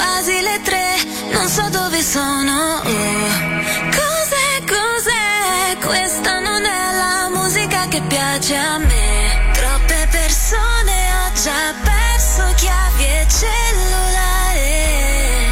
[0.00, 0.96] Quasi le tre,
[1.32, 2.80] non so dove sono.
[2.82, 3.28] oh.
[3.98, 5.76] Cos'è, cos'è?
[5.84, 9.50] Questa non è la musica che piace a me.
[9.52, 14.72] Troppe persone ho già perso chiavi e cellulare.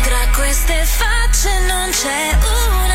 [0.02, 2.87] Tra queste facce non c'è una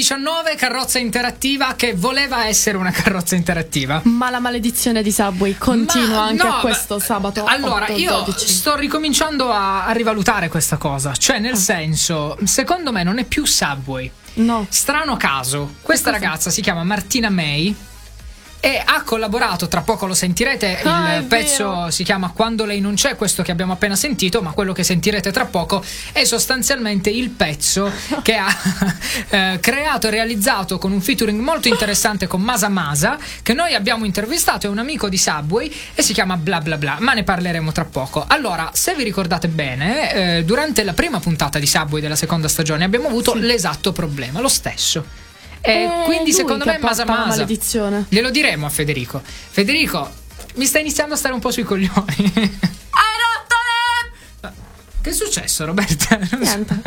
[0.00, 4.00] 2019 carrozza interattiva che voleva essere una carrozza interattiva.
[4.04, 7.44] Ma la maledizione di Subway continua ma, anche no, a questo sabato.
[7.44, 8.48] Allora, 8, io 12.
[8.48, 11.12] sto ricominciando a, a, rivalutare questa cosa.
[11.12, 11.56] Cioè, nel ah.
[11.56, 14.10] senso, secondo me non è più Subway.
[14.34, 14.66] No.
[14.70, 15.74] Strano caso.
[15.82, 17.74] Questa ragazza si chiama Martina May
[18.62, 21.90] e ha collaborato, tra poco lo sentirete, Ah, il pezzo vero.
[21.90, 25.30] si chiama Quando lei non c'è, questo che abbiamo appena sentito, ma quello che sentirete
[25.32, 27.90] tra poco è sostanzialmente il pezzo
[28.22, 28.54] che ha
[29.30, 34.04] eh, creato e realizzato con un featuring molto interessante con Masa Masa, che noi abbiamo
[34.04, 37.72] intervistato, è un amico di Subway e si chiama Bla Bla Bla, ma ne parleremo
[37.72, 38.24] tra poco.
[38.28, 42.84] Allora, se vi ricordate bene, eh, durante la prima puntata di Subway della seconda stagione
[42.84, 45.19] abbiamo avuto l'esatto problema, lo stesso.
[45.62, 48.06] E È quindi secondo me Masa Masa maledizione.
[48.08, 49.20] Glielo diremo a Federico.
[49.24, 50.10] Federico,
[50.54, 51.92] mi sta iniziando a stare un po' sui coglioni.
[52.16, 53.56] Hai rotto
[54.42, 54.52] le...
[55.02, 56.18] Che è successo, Roberta?
[56.38, 56.80] Niente.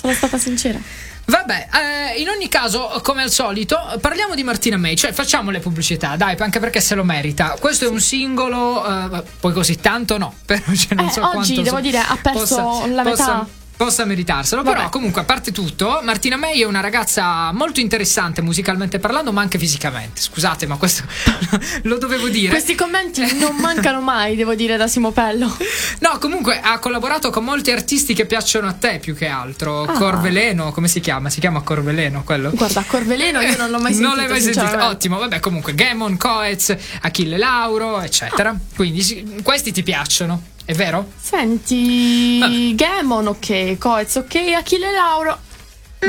[0.00, 0.78] Sono stata sincera.
[1.24, 1.68] Vabbè,
[2.14, 6.16] eh, in ogni caso, come al solito, parliamo di Martina May, cioè facciamo le pubblicità,
[6.16, 7.56] dai, anche perché se lo merita.
[7.60, 11.52] Questo è un singolo, eh, poi così tanto no, però cioè, non Eh, so oggi,
[11.54, 13.10] quanto devo so- dire, ha perso la metà.
[13.10, 14.76] Possa, possa meritarselo, Vabbè.
[14.76, 19.40] però comunque a parte tutto, Martina May è una ragazza molto interessante musicalmente parlando, ma
[19.40, 20.20] anche fisicamente.
[20.20, 21.04] Scusate, ma questo
[21.84, 22.50] lo dovevo dire.
[22.50, 25.56] Questi commenti non mancano mai, devo dire, da Simo Pello.
[26.00, 29.84] No, comunque ha collaborato con molti artisti che piacciono a te più che altro.
[29.84, 29.92] Ah.
[29.92, 31.30] Corveleno, come si chiama?
[31.30, 32.50] Si chiama Corveleno quello?
[32.50, 34.06] Guarda, Corveleno io non l'ho mai sentito.
[34.08, 34.84] Non l'hai mai sentito?
[34.86, 38.50] Ottimo, vabbè, comunque Gamon, Coez, Achille Lauro, eccetera.
[38.50, 38.56] Ah.
[38.74, 41.10] Quindi questi ti piacciono, è vero?
[41.18, 45.38] Senti, Gamon, ok, Coez, ok, Achille Lauro.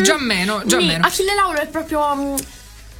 [0.02, 1.06] Già meno, già Mi- meno.
[1.08, 2.14] Achille Lauro è proprio.
[2.14, 2.36] mm,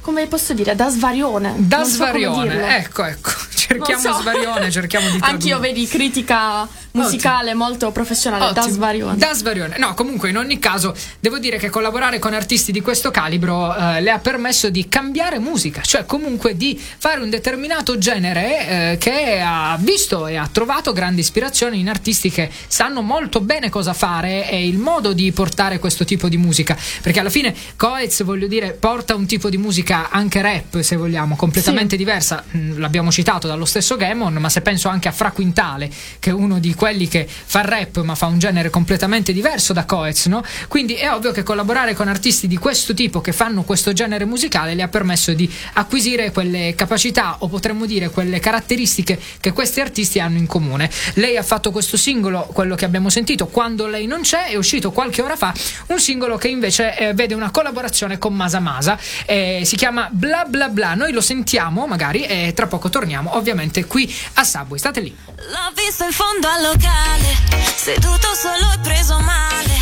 [0.00, 1.52] come posso dire, da svarione.
[1.58, 3.30] Da Non so svarione, ecco, ecco.
[3.70, 4.20] Cerchiamo so.
[4.20, 8.74] svarione, cerchiamo di Anch'io vedi critica musicale molto professionale, da Ottimo.
[8.74, 9.16] svarione.
[9.16, 9.78] Da svarione.
[9.78, 14.00] No, comunque in ogni caso devo dire che collaborare con artisti di questo calibro eh,
[14.00, 19.40] le ha permesso di cambiare musica, cioè comunque di fare un determinato genere eh, che
[19.40, 24.50] ha visto e ha trovato grande ispirazione in artisti che sanno molto bene cosa fare
[24.50, 28.72] e il modo di portare questo tipo di musica, perché alla fine Coez, voglio dire,
[28.72, 33.59] porta un tipo di musica anche rap, se vogliamo, completamente diversa, Mm, l'abbiamo citato dallo
[33.60, 37.08] dallo stesso Gamon, ma se penso anche a Fra Quintale, che è uno di quelli
[37.08, 40.42] che fa rap ma fa un genere completamente diverso da Coez, no?
[40.66, 44.74] Quindi è ovvio che collaborare con artisti di questo tipo che fanno questo genere musicale
[44.74, 50.20] le ha permesso di acquisire quelle capacità o potremmo dire quelle caratteristiche che questi artisti
[50.20, 50.90] hanno in comune.
[51.14, 54.90] Lei ha fatto questo singolo, quello che abbiamo sentito, Quando lei non c'è, è uscito
[54.90, 55.52] qualche ora fa,
[55.88, 60.44] un singolo che invece eh, vede una collaborazione con Masa Masa, eh, si chiama Bla
[60.46, 63.49] Bla Bla, noi lo sentiamo magari e tra poco torniamo ovviamente
[63.86, 65.16] qui a Subway, state lì.
[65.36, 67.36] L'ho visto in fondo al locale,
[67.76, 69.78] seduto solo e preso male.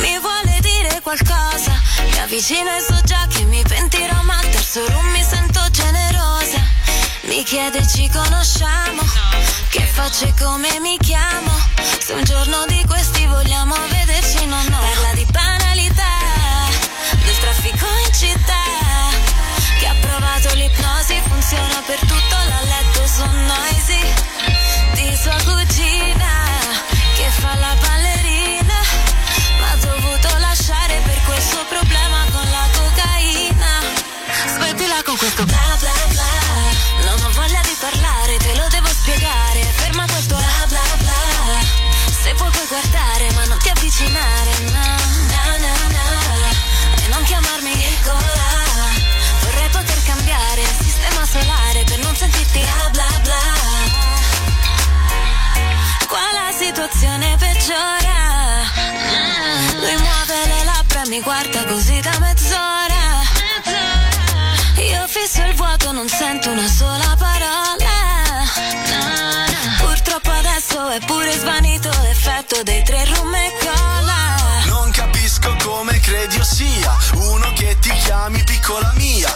[0.00, 4.84] Mi vuole dire qualcosa, mi avvicino e so già che mi pentirò, ma al terzo
[4.88, 6.58] room mi sento generosa.
[7.22, 9.02] Mi chiede ci conosciamo,
[9.70, 11.50] che faccio e come mi chiamo.
[11.98, 14.78] Se un giorno di questi vogliamo vederci, no, no.
[14.78, 16.18] Parla di banalità,
[17.24, 18.64] del traffico in città.
[19.78, 22.35] Che ha provato l'ipnosi, funziona per tutto,
[24.92, 26.32] Di sua cugina,
[27.16, 28.74] che fa la ballerina.
[29.58, 33.80] Ma dovuto lasciare per questo problema con la cocaina.
[34.48, 37.08] Smettila con questo bla bla bla.
[37.08, 39.62] Non ho voglia di parlare, te lo devo spiegare.
[39.62, 41.60] Ferma quel bla bla bla.
[42.22, 44.55] Se vuoi puoi guardare, ma non ti avvicinare.
[56.86, 58.62] Situazione peggiora.
[59.80, 63.24] Lui muove le labbra e mi guarda così da mezz'ora.
[64.76, 68.44] Io fisso il vuoto, non sento una sola parola.
[69.78, 74.64] Purtroppo adesso è pure svanito l'effetto dei tre rum e cola.
[74.66, 79.34] Non capisco come credi io sia uno che ti chiami piccola mia.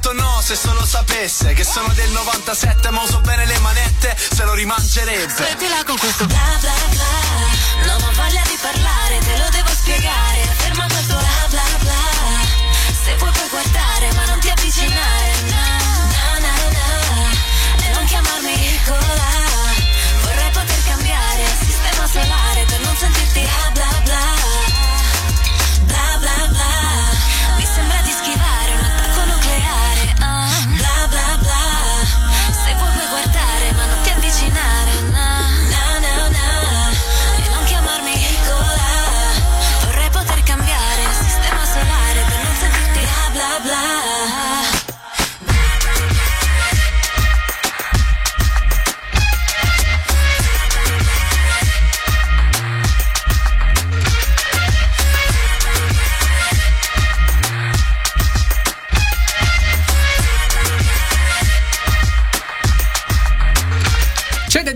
[0.00, 4.44] Detto no se solo sapesse che sono del 97, ma uso bene le manette, se
[4.44, 5.32] lo rimangerebbe.
[5.32, 7.86] Smettila con questo bla bla bla.
[7.86, 10.40] Non ho voglia di parlare, te lo devo spiegare.
[10.56, 12.02] Ferma quel tuo bla bla bla.
[13.04, 15.32] Se vuoi puoi guardare, ma non ti avvicinare.
[15.42, 15.68] No,
[16.14, 17.84] no, no, no.
[17.84, 19.29] E non chiamarmi Nicola.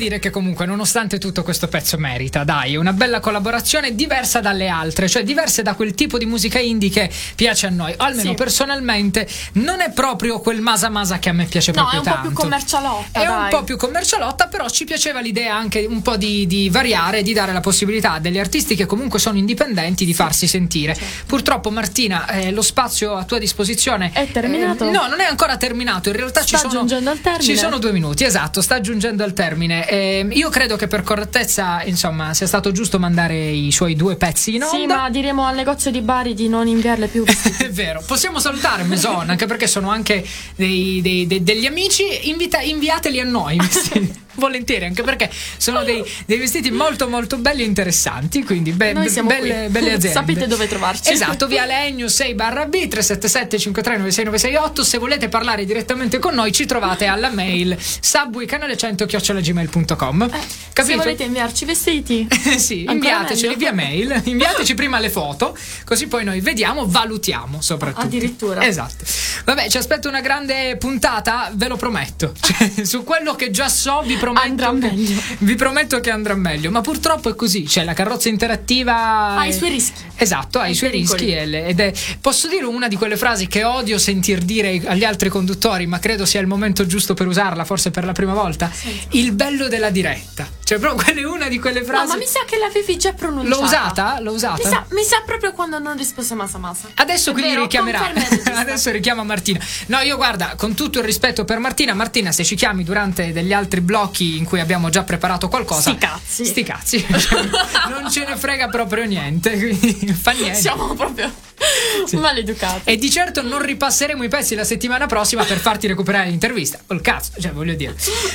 [0.05, 5.09] Dire che comunque nonostante tutto questo pezzo merita, dai, una bella collaborazione diversa dalle altre,
[5.09, 8.35] cioè diverse da quel tipo di musica indie che piace a noi, almeno Sì.
[8.35, 12.05] personalmente non è proprio quel masa masa che a me piace No, è proprio un
[12.05, 12.29] po' tanto.
[12.29, 13.21] più commercialotta.
[13.21, 13.51] È un dai.
[13.51, 17.53] po' più commercialotta, però ci piaceva l'idea anche un po' di, di variare, di dare
[17.53, 20.97] la possibilità a degli artisti che comunque sono indipendenti di farsi sentire.
[21.27, 24.87] Purtroppo, Martina, eh, lo spazio a tua disposizione È terminato?
[24.87, 26.11] eh, no, non è ancora terminato.
[26.11, 27.43] In realtà ci Sta sono, al termine?
[27.43, 29.87] Ci sono due minuti, esatto, sta giungendo al termine.
[29.95, 34.57] Ehm, io credo che per correttezza, insomma, sia stato giusto mandare i suoi due pezzi
[34.57, 34.77] in onda.
[34.77, 37.23] Sì, ma diremo al negozio di Bari di non inviarle più.
[37.59, 40.27] È vero, possiamo salutare Maison anche perché sono anche
[40.57, 42.29] dei- dei- dei- degli amici.
[42.29, 43.57] Invita- inviateli a noi.
[44.35, 48.45] volentieri, anche perché sono dei, dei vestiti molto, molto belli e interessanti.
[48.45, 50.19] Quindi, be- Noi siamo belle, belle aziende.
[50.19, 51.13] Sapete dove trovarci.
[51.13, 54.81] Esatto, via Legno 6 barra B 377 5396968.
[54.81, 60.31] Se volete parlare direttamente con noi, ci trovate alla mail subwaycanale100 chiocciolagmail.com.
[60.31, 60.97] Se Capito?
[60.99, 62.27] volete inviarci vestiti,
[62.59, 68.07] sì, inviateceli via mail, inviateci prima le foto, così poi noi vediamo, valutiamo soprattutto.
[68.07, 68.65] Addirittura.
[68.67, 69.05] Esatto.
[69.45, 72.33] Vabbè, ci aspetta una grande puntata, ve lo prometto.
[72.41, 74.65] Cioè, su quello che già so, vi prometto.
[74.67, 75.21] Andrà che, meglio.
[75.39, 77.67] Vi prometto che andrà meglio, ma purtroppo è così.
[77.67, 79.37] Cioè, la carrozza interattiva.
[79.37, 80.01] ha i suoi rischi.
[80.17, 83.99] Esatto, ha i suoi rischi ed è, posso dire una di quelle frasi che odio
[83.99, 88.05] sentir dire agli altri conduttori, ma credo sia il momento giusto per usarla, forse per
[88.05, 88.71] la prima volta.
[89.11, 90.49] Il bello della diretta.
[90.65, 92.07] Cioè, proprio quella è una di quelle No, frasi.
[92.09, 93.55] ma mi sa che l'avevi già pronunciata.
[93.57, 94.21] L'ho usata?
[94.21, 94.63] L'ho usata?
[94.63, 96.89] Mi sa, mi sa proprio quando non risposto Masa Masa.
[96.95, 98.13] Adesso È quindi vero, richiamerà.
[98.57, 99.61] Adesso richiama Martina.
[99.89, 103.53] No, io guarda, con tutto il rispetto per Martina, Martina, se ci chiami durante degli
[103.53, 105.91] altri blocchi in cui abbiamo già preparato qualcosa.
[105.91, 106.45] Sti cazzi.
[106.47, 107.07] Sti cazzi.
[107.91, 109.51] non ce ne frega proprio niente.
[109.59, 110.59] Quindi fa niente.
[110.61, 111.33] Siamo proprio
[112.13, 112.91] maleducati.
[112.91, 116.79] E di certo non ripasseremo i pezzi la settimana prossima per farti recuperare l'intervista.
[116.87, 117.95] Col cazzo, cioè voglio dire.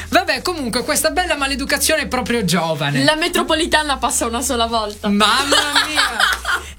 [0.09, 3.03] Vabbè, comunque, questa bella maleducazione è proprio giovane.
[3.03, 5.07] La metropolitana passa una sola volta.
[5.09, 5.55] Mamma
[5.88, 6.17] mia!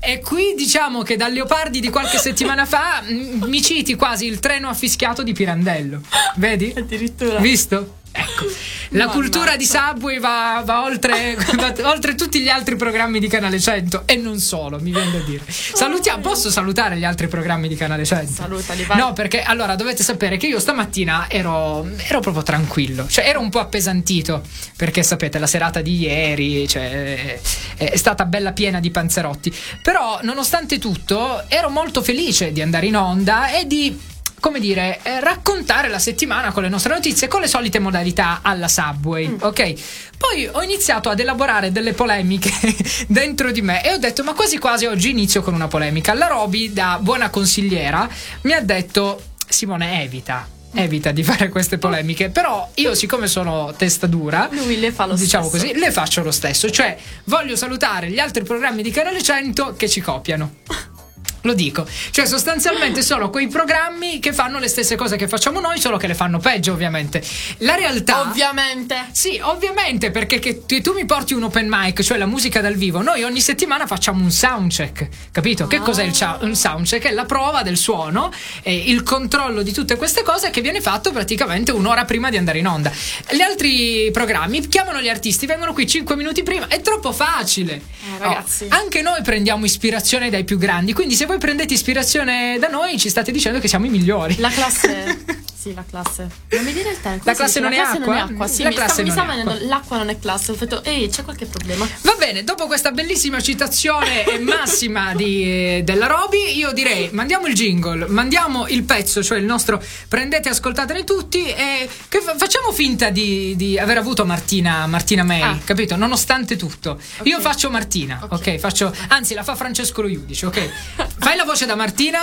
[0.02, 4.40] E qui diciamo che dal Leopardi di qualche settimana fa m- mi citi quasi il
[4.40, 6.00] treno affischiato di Pirandello.
[6.36, 6.72] Vedi?
[6.74, 7.38] Addirittura.
[7.38, 7.98] Visto?
[8.12, 8.44] Ecco,
[8.90, 9.12] la Mannaggia.
[9.12, 14.02] cultura di Subway va, va oltre, va oltre tutti gli altri programmi di Canale 100
[14.06, 15.44] e non solo, mi viene da dire.
[15.46, 18.32] Salutiamo, posso salutare gli altri programmi di Canale 100?
[18.32, 18.98] Salutali, vai.
[18.98, 23.50] No, perché allora dovete sapere che io stamattina ero, ero proprio tranquillo, cioè ero un
[23.50, 24.42] po' appesantito,
[24.76, 27.40] perché sapete la serata di ieri cioè,
[27.76, 32.86] è, è stata bella piena di panzerotti, però nonostante tutto ero molto felice di andare
[32.86, 34.08] in onda e di
[34.40, 38.68] come dire, eh, raccontare la settimana con le nostre notizie con le solite modalità alla
[38.68, 39.72] Subway, ok?
[40.16, 42.50] Poi ho iniziato ad elaborare delle polemiche
[43.06, 46.14] dentro di me e ho detto ma quasi quasi oggi inizio con una polemica.
[46.14, 48.08] La Roby da buona consigliera
[48.42, 54.06] mi ha detto Simone evita Evita di fare queste polemiche, però io, siccome sono testa
[54.06, 55.64] dura, Lui le fa lo diciamo stesso.
[55.66, 56.70] così, le faccio lo stesso.
[56.70, 60.54] Cioè, voglio salutare gli altri programmi di Canale 100 che ci copiano.
[61.42, 65.80] Lo dico, cioè sostanzialmente sono quei programmi che fanno le stesse cose che facciamo noi,
[65.80, 67.22] solo che le fanno peggio, ovviamente.
[67.58, 68.20] La realtà.
[68.20, 69.06] Ovviamente.
[69.12, 73.00] Sì, ovviamente, perché che tu, mi porti un open mic, cioè la musica dal vivo,
[73.00, 75.66] noi ogni settimana facciamo un soundcheck, capito?
[75.66, 77.06] Che cos'è il, cia- un soundcheck?
[77.06, 78.30] È la prova del suono,
[78.64, 82.66] il controllo di tutte queste cose che viene fatto praticamente un'ora prima di andare in
[82.66, 82.92] onda.
[83.30, 87.74] Gli altri programmi chiamano gli artisti, vengono qui 5 minuti prima, è troppo facile.
[87.74, 88.64] Eh, ragazzi.
[88.64, 92.98] Oh, anche noi prendiamo ispirazione dai più grandi, quindi se voi prendete ispirazione da noi
[92.98, 94.36] ci state dicendo che siamo i migliori.
[94.38, 95.24] La classe.
[95.60, 96.28] sì, la classe.
[96.50, 97.22] Non mi dire il tempo.
[97.24, 98.12] La classe non la è classe acqua?
[98.14, 98.46] Non è acqua.
[98.48, 99.50] Sì, La mi sta, classe mi non sta è venendo.
[99.52, 99.66] acqua.
[99.68, 100.50] L'acqua non è classe.
[100.50, 101.88] Ho detto, ehi, c'è qualche problema.
[102.02, 107.54] Va bene, dopo questa bellissima citazione massima di, eh, della Roby, io direi mandiamo il
[107.54, 113.10] jingle, mandiamo il pezzo, cioè il nostro prendete e ascoltatene tutti e fa- facciamo finta
[113.10, 115.58] di, di aver avuto Martina, Martina May, Ah.
[115.62, 115.94] capito?
[115.94, 116.98] Nonostante tutto.
[117.22, 118.56] Io faccio Martina, ok?
[118.56, 120.70] Faccio, anzi la fa Francesco lo Iudice, ok?
[121.20, 122.20] Fai la voce da Martina?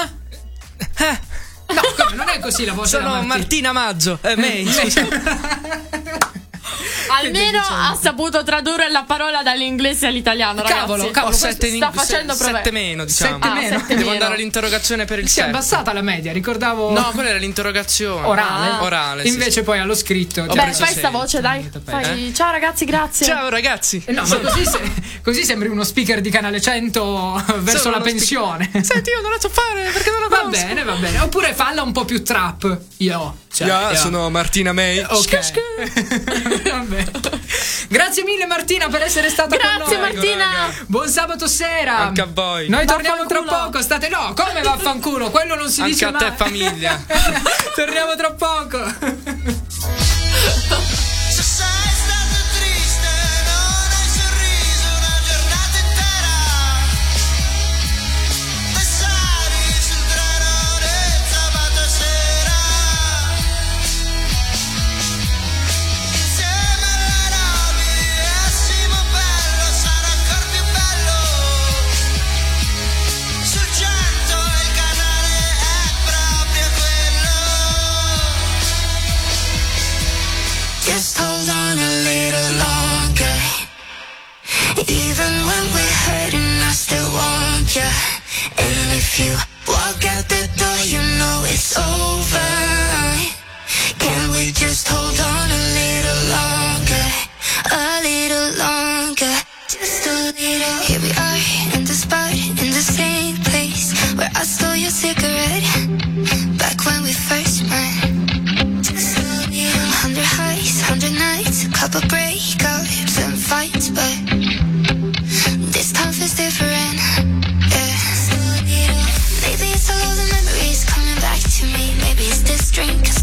[1.70, 3.72] No, come, non è così la voce da Sono Martina.
[3.72, 4.20] Martina Maggio.
[4.22, 5.06] Eh, May, scusa.
[7.24, 10.62] Almeno ha saputo tradurre la parola dall'inglese all'italiano.
[10.62, 11.12] Cavolo, ragazzi.
[11.12, 12.58] cavolo, sette, sta facendo se- prove.
[12.58, 13.34] sette meno, diciamo.
[13.36, 13.80] Sette Ah, meno.
[13.80, 14.12] sette Devo meno.
[14.12, 15.54] andare all'interrogazione per il Si è set.
[15.54, 18.26] abbassata la media, ricordavo No, quella era l'interrogazione.
[18.28, 18.68] orale.
[18.70, 18.84] Ah.
[18.84, 20.42] Orale, sì, Invece poi allo scritto.
[20.42, 21.70] Ho Beh, fai sta voce, dai.
[21.84, 23.26] Fai, Ciao ragazzi, grazie.
[23.26, 24.02] Ciao ragazzi.
[24.06, 24.92] Eh No, ma così, se-
[25.24, 28.70] così sembri uno speaker di Canale 100 verso Sono la pensione.
[28.82, 30.66] Senti, io non la so fare perché non la Va conosco.
[30.66, 31.20] bene, va bene.
[31.20, 32.80] Oppure falla un po' più trap.
[32.98, 33.38] Io.
[33.58, 33.96] Cioè, Yeah, io.
[33.98, 35.00] sono Martina May.
[35.00, 35.40] Ok.
[36.70, 37.06] Vabbè.
[37.88, 40.14] Grazie mille Martina per essere stata Grazie, con noi.
[40.14, 40.46] Martina.
[40.86, 41.98] Buon sabato sera.
[41.98, 42.70] Anche a voi.
[42.70, 43.82] Noi torniamo tra poco.
[43.82, 45.32] State no, come vaffanculo?
[45.32, 46.22] Quello non si Anche dice a mai.
[46.22, 47.04] te, famiglia.
[47.74, 48.78] torniamo tra poco.
[89.20, 89.34] you
[89.68, 92.37] walk out the door, you know it's over.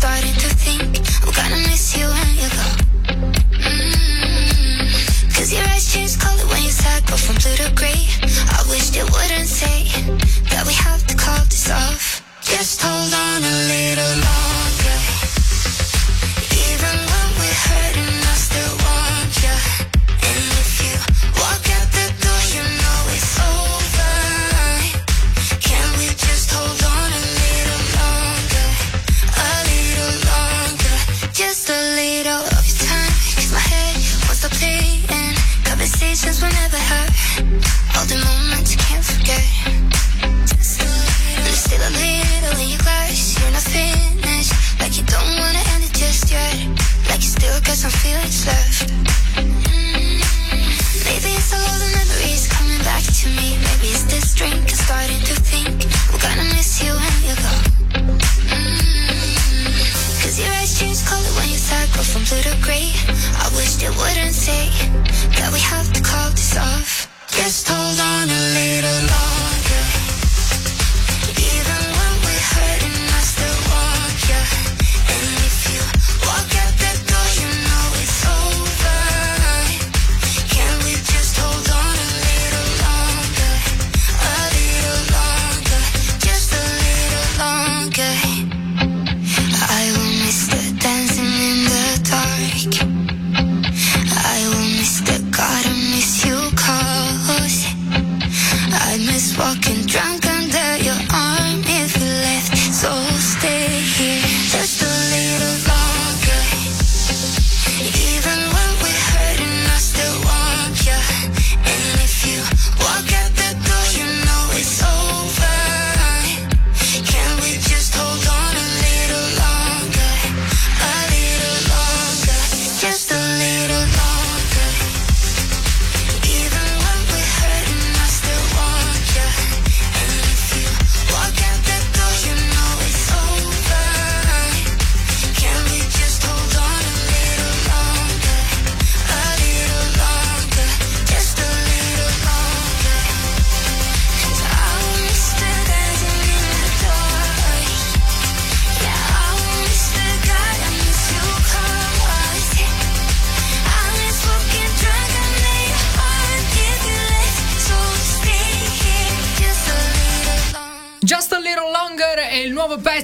[0.05, 2.69] starting to think I'm gonna miss you when you go.
[3.57, 4.85] Mm-hmm.
[5.33, 8.05] Cause your eyes change color when you said go from blue to gray.
[8.53, 9.89] I wished it wouldn't say
[10.51, 12.21] that we have to call this off.
[12.43, 14.34] Just hold on a little longer.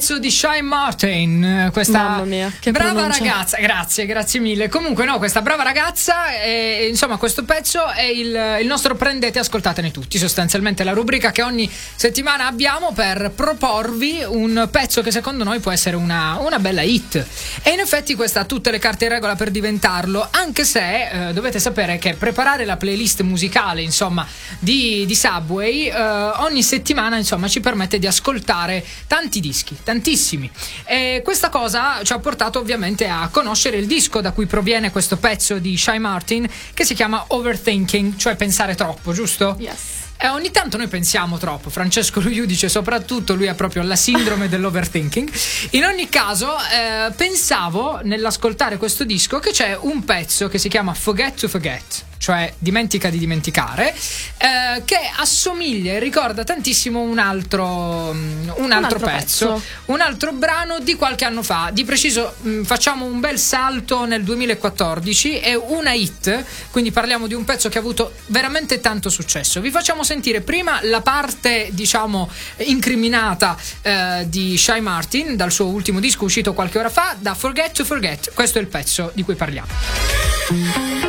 [0.00, 1.39] Pezzo di Shine Martin.
[1.80, 3.18] Questa Mamma mia, che brava pronuncia.
[3.24, 3.56] ragazza.
[3.58, 4.68] Grazie, grazie mille.
[4.68, 6.34] Comunque, no, questa brava ragazza.
[6.34, 10.18] eh, insomma, questo pezzo è il, il nostro prendete e ascoltatene tutti.
[10.18, 15.70] Sostanzialmente la rubrica che ogni settimana abbiamo per proporvi un pezzo che secondo noi può
[15.70, 17.24] essere una, una bella hit.
[17.62, 20.28] E in effetti questa ha tutte le carte in regola per diventarlo.
[20.32, 24.26] Anche se eh, dovete sapere che preparare la playlist musicale, insomma,
[24.58, 30.50] di, di Subway eh, ogni settimana, insomma, ci permette di ascoltare tanti dischi, tantissimi.
[30.84, 31.68] E questa cosa
[32.02, 35.98] ci ha portato ovviamente a conoscere il disco da cui proviene questo pezzo di Shy
[35.98, 39.56] Martin che si chiama Overthinking, cioè pensare troppo, giusto?
[39.58, 39.78] Yes.
[40.22, 45.30] E ogni tanto noi pensiamo troppo, Francesco Giudice soprattutto, lui ha proprio la sindrome dell'overthinking.
[45.70, 50.92] In ogni caso, eh, pensavo nell'ascoltare questo disco che c'è un pezzo che si chiama
[50.92, 53.94] Forget to Forget, cioè dimentica di dimenticare,
[54.36, 59.62] eh, che assomiglia e ricorda tantissimo un altro, mm, un altro, altro pezzo, pezzo.
[59.86, 61.70] un altro brano di qualche anno fa.
[61.72, 67.32] Di preciso, mh, facciamo un bel salto nel 2014, è una hit, quindi parliamo di
[67.32, 69.62] un pezzo che ha avuto veramente tanto successo.
[69.62, 76.00] Vi facciamo sentire prima la parte, diciamo, incriminata eh, di Shy Martin dal suo ultimo
[76.00, 78.34] disco uscito qualche ora fa, da Forget to Forget.
[78.34, 81.08] Questo è il pezzo di cui parliamo.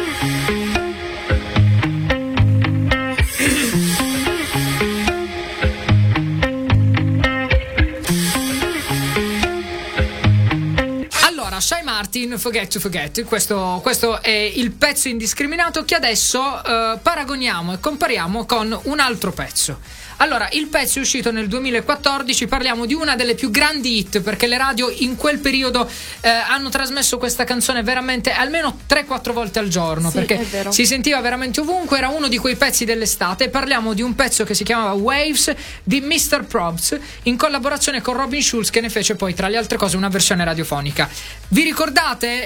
[11.62, 16.98] Allora, Shy Martin, Forget to Forget, questo, questo è il pezzo indiscriminato che adesso eh,
[17.00, 19.78] paragoniamo e compariamo con un altro pezzo.
[20.18, 24.46] Allora, il pezzo è uscito nel 2014, parliamo di una delle più grandi hit perché
[24.46, 25.90] le radio in quel periodo
[26.22, 31.20] eh, hanno trasmesso questa canzone veramente almeno 3-4 volte al giorno Sì, perché si sentiva
[31.22, 33.50] veramente ovunque, era uno di quei pezzi dell'estate.
[33.50, 36.46] Parliamo di un pezzo che si chiamava Waves di Mr.
[36.46, 40.10] Probs in collaborazione con Robin Schulz che ne fece poi tra le altre cose una
[40.10, 41.10] versione radiofonica.
[41.48, 41.91] Vi ricordate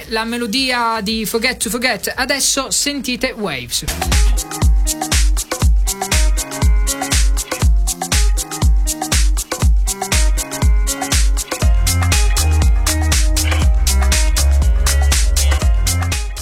[0.08, 2.12] la melodia di Forget to Forget?
[2.16, 3.84] Adesso sentite Waves.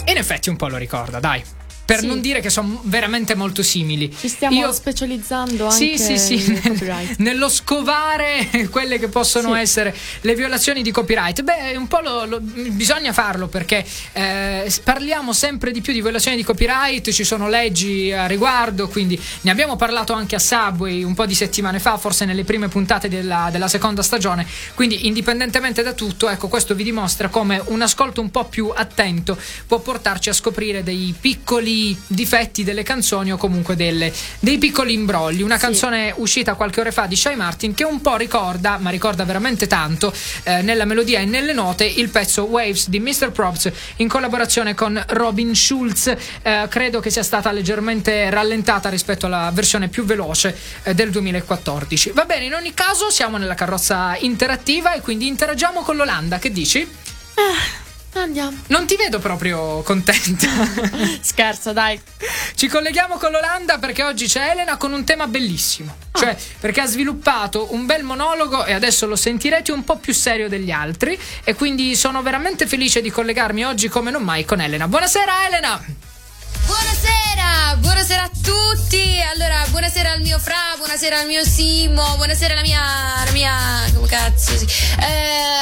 [0.06, 1.63] In effetti un po' lo ricorda, dai.
[1.86, 2.06] Per Sì.
[2.08, 4.14] non dire che sono veramente molto simili.
[4.18, 9.54] Ci stiamo Io- specializzando sì, anche sì, sì, nel nel- nello scovare quelle che possono
[9.56, 9.60] Sì.
[9.60, 11.42] essere le violazioni di copyright.
[11.42, 16.38] Beh, un po' lo- lo- bisogna farlo perché eh, parliamo sempre di più di violazioni
[16.38, 21.14] di copyright, ci sono leggi a riguardo, quindi ne abbiamo parlato anche a Subway un
[21.14, 24.48] po' di settimane fa, forse nelle prime puntate della, della seconda stagione.
[24.74, 29.38] Quindi, indipendentemente da tutto, ecco, questo vi dimostra come un ascolto un po' più attento
[29.68, 31.72] può portarci a scoprire dei piccoli
[32.08, 35.42] difetti delle canzoni o comunque delle- dei piccoli imbrogli.
[35.42, 39.24] Una canzone uscita qualche ora fa di Shy Martin che un po' ricorda, ma ricorda
[39.24, 40.14] veramente tanto,
[40.44, 43.32] eh, nella melodia e nelle note, il pezzo Waves di Mr.
[43.32, 46.14] Probs in collaborazione con Robin Schulz.
[46.42, 52.12] Eh, credo che sia stata leggermente rallentata rispetto alla versione più veloce eh, del 2014.
[52.14, 56.40] Va bene, in ogni caso siamo nella carrozza interattiva e quindi interagiamo con l'Olanda.
[56.40, 56.88] Che dici?
[58.14, 58.58] Andiamo.
[58.68, 60.48] Non ti vedo proprio contenta.
[61.20, 62.00] Scherzo, dai.
[62.56, 65.96] Ci colleghiamo con l'Olanda perché oggi c'è Elena con un tema bellissimo.
[66.12, 70.48] Cioè, perché ha sviluppato un bel monologo e adesso lo sentirete un po' più serio
[70.48, 71.20] degli altri.
[71.44, 74.88] E quindi sono veramente felice di collegarmi oggi come non mai con Elena.
[74.88, 75.84] Buonasera, Elena!
[76.66, 77.14] Buonasera!
[77.74, 78.43] Ah, buonasera a tutti.
[79.94, 82.82] Buonasera al mio Fra, buonasera al mio Simo, buonasera alla mia.
[83.22, 83.54] alla mia.
[83.94, 84.52] come cazzo.
[84.54, 84.58] Eh,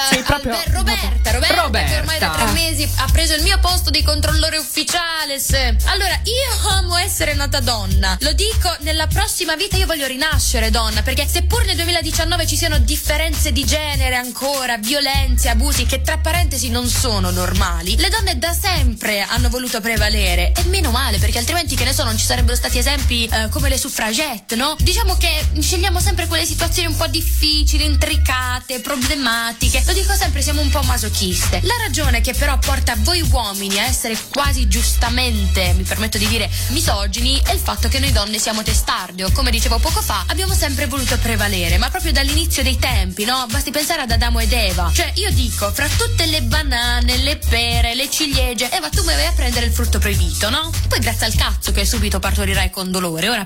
[0.10, 2.46] Sì, proprio- Alber- Roberta, Roberta, che ormai da Roberta.
[2.46, 5.10] tre mesi ha preso il mio posto di controllore ufficiale.
[5.40, 5.76] se.
[5.86, 8.18] Allora, io amo essere nata donna.
[8.22, 12.80] Lo dico, nella prossima vita io voglio rinascere donna, perché seppur nel 2019 ci siano
[12.80, 18.54] differenze di genere ancora, violenze, abusi, che tra parentesi non sono normali, le donne da
[18.54, 20.54] sempre hanno voluto prevalere.
[20.54, 23.70] E meno male, perché altrimenti, che ne so, non ci sarebbero stati esempi eh, come
[23.70, 24.20] le suffragette,
[24.56, 24.76] no?
[24.80, 29.82] Diciamo che scegliamo sempre quelle situazioni un po' difficili, intricate, problematiche.
[29.86, 31.60] Lo dico sempre, siamo un po' masochiste.
[31.64, 36.50] La ragione che però porta voi uomini a essere quasi giustamente, mi permetto di dire,
[36.70, 40.54] misogini, è il fatto che noi donne siamo testarde, o come dicevo poco fa, abbiamo
[40.54, 43.46] sempre voluto prevalere, ma proprio dall'inizio dei tempi, no?
[43.50, 44.92] Basti pensare ad Adamo ed Eva.
[44.94, 49.26] Cioè, io dico, fra tutte le banane, le pere, le ciliegie, Eva, tu mi vai
[49.26, 50.70] a prendere il frutto proibito, no?
[50.88, 53.46] Poi grazie al cazzo che subito partorirai con dolore, ora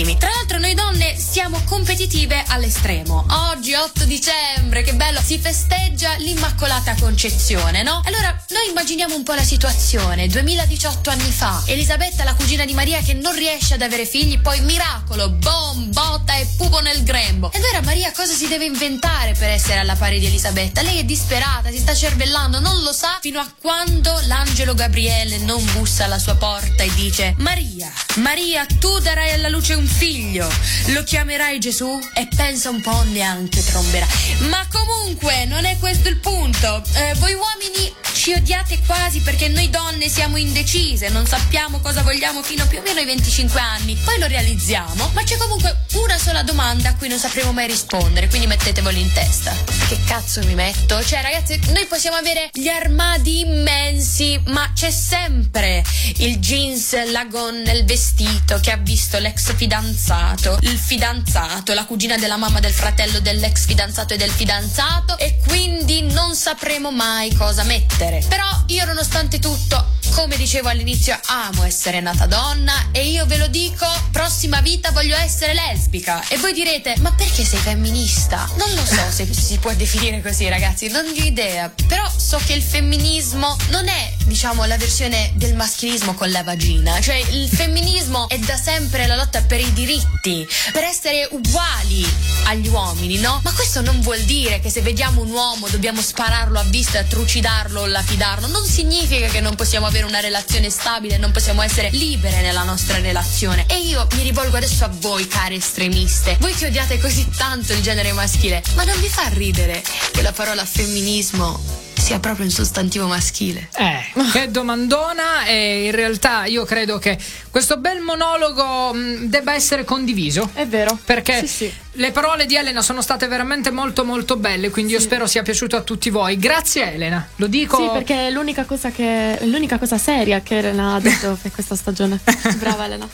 [0.00, 0.16] permettimi.
[0.16, 3.24] Tra l'altro noi donne siamo competitive all'estremo.
[3.52, 8.02] Oggi 8 dicembre, che bello, si festeggia l'Immacolata Concezione, no?
[8.04, 13.00] Allora, noi immaginiamo un po' la situazione, 2018 anni fa, Elisabetta, la cugina di Maria
[13.00, 17.52] che non riesce ad avere figli, poi miracolo, bom, botta e pupo nel grembo.
[17.52, 20.82] E allora Maria cosa si deve inventare per essere alla pari di Elisabetta?
[20.82, 25.64] Lei è disperata, si sta cervellando, non lo sa fino a quando l'angelo Gabriele non
[25.72, 30.48] bussa alla sua porta e dice Maria, Maria, tu darai alla luce un figlio,
[30.88, 34.06] lo chiamerai Gesù e pensa un po' neanche tromberà.
[34.48, 36.82] Ma comunque non è questo il punto.
[36.94, 42.42] Eh, voi uomini ci odiate quasi perché noi donne siamo indecise, non sappiamo cosa vogliamo
[42.42, 43.96] fino più o meno ai 25 anni.
[44.04, 48.28] Poi lo realizziamo, ma c'è comunque una sola domanda a cui non sapremo mai rispondere,
[48.28, 49.56] quindi mettetevelo in testa.
[49.88, 51.02] Che cazzo mi metto?
[51.02, 55.82] Cioè, ragazzi, noi possiamo avere gli armadi immensi, ma c'è sempre
[56.18, 62.16] il jeans, la gonna, il vestito che ha visto l'ex fidanzato, il fidanzato, la cugina
[62.18, 67.62] della mamma del fratello dell'ex fidanzato e del fidanzato e quindi non sapremo mai cosa
[67.62, 68.22] mettere.
[68.28, 73.46] Però io nonostante tutto, come dicevo all'inizio, amo essere nata donna e io ve lo
[73.46, 76.22] dico, prossima vita voglio essere lesbica.
[76.28, 78.48] E voi direte, ma perché sei femminista?
[78.56, 81.72] Non lo so se si può definire così ragazzi, non ho idea.
[81.88, 87.00] Però so che il femminismo non è, diciamo, la versione del maschilismo con la vagina.
[87.00, 92.06] Cioè il femminismo è da sempre la lotta per diritti, per essere uguali
[92.44, 93.40] agli uomini, no?
[93.42, 97.82] Ma questo non vuol dire che se vediamo un uomo dobbiamo spararlo a vista, trucidarlo
[97.82, 98.46] o lapidarlo.
[98.46, 102.98] Non significa che non possiamo avere una relazione stabile, non possiamo essere libere nella nostra
[102.98, 103.64] relazione.
[103.68, 106.36] E io mi rivolgo adesso a voi, care estremiste.
[106.40, 110.32] Voi che odiate così tanto il genere maschile, ma non vi fa ridere che la
[110.32, 113.68] parola femminismo sia proprio un sostantivo maschile?
[113.76, 114.02] Eh,
[114.32, 117.16] che domandona e in realtà io credo che
[117.50, 120.50] questo bel monologo mh, debba essere condiviso.
[120.52, 120.98] È vero.
[121.04, 121.72] Perché Sì, sì.
[121.92, 125.76] le parole di Elena sono state veramente molto molto belle, quindi io spero sia piaciuto
[125.76, 126.38] a tutti voi.
[126.38, 127.76] Grazie Elena, lo dico.
[127.76, 131.74] Sì, perché è l'unica cosa che l'unica cosa seria che Elena ha detto per questa
[131.74, 132.20] stagione.
[132.56, 133.08] Brava Elena.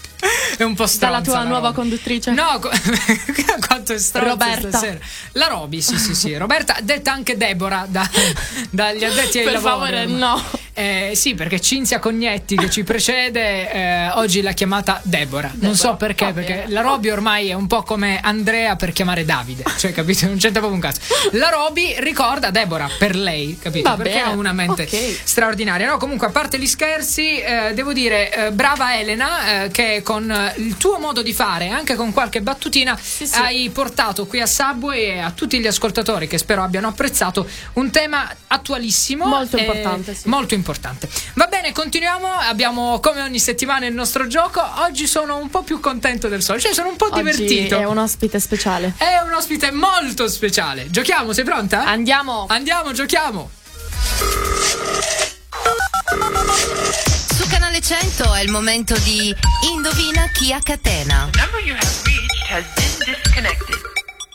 [0.59, 1.07] è un po' stronza.
[1.07, 2.31] Dalla tua la nuova conduttrice.
[2.33, 2.71] No, co-
[3.67, 4.69] quanto è stronza Roberta.
[4.69, 4.99] stasera.
[5.33, 6.35] La Roby, sì, sì, sì.
[6.39, 8.09] Roberta, detta anche Deborah da-
[8.71, 9.71] dagli addetti ai Per lavori.
[9.93, 10.43] favore, no.
[10.79, 15.51] Eh, sì, perché Cinzia Cognetti che ci precede eh, oggi l'ha chiamata Deborah.
[15.55, 19.65] Non so perché, perché la Roby ormai è un po' come Andrea per chiamare Davide.
[19.79, 20.27] Cioè, capito?
[20.27, 21.01] Non c'entra proprio un cazzo.
[21.33, 23.89] La Roby ricorda Deborah per lei, capito?
[23.89, 25.21] Va perché ha una mente ok.
[25.25, 25.87] straordinaria.
[25.87, 30.31] No, comunque, a parte gli scherzi, eh, devo dire, eh, brava Elena, eh, che con
[30.31, 33.27] eh, il tuo modo di fare, anche con qualche battutina, sì.
[33.33, 37.91] hai portato qui a Subway e a tutti gli ascoltatori che spero abbiano apprezzato un
[37.91, 39.25] tema attualissimo.
[39.25, 40.29] Molto importante, sì.
[40.29, 40.65] Molto importante.
[41.35, 42.27] Va bene, continuiamo.
[42.33, 44.63] Abbiamo come ogni settimana il nostro gioco.
[44.79, 47.79] Oggi sono un po' più contento del solito, cioè sono un po' Oggi divertito.
[47.79, 48.95] è un ospite speciale.
[48.97, 50.91] È un ospite molto speciale.
[50.91, 51.85] Giochiamo, sei pronta?
[51.85, 52.47] Andiamo.
[52.49, 53.51] Andiamo, giochiamo.
[57.35, 59.35] Su Canale 100 è il momento di
[59.73, 61.31] Indovina chi a catena.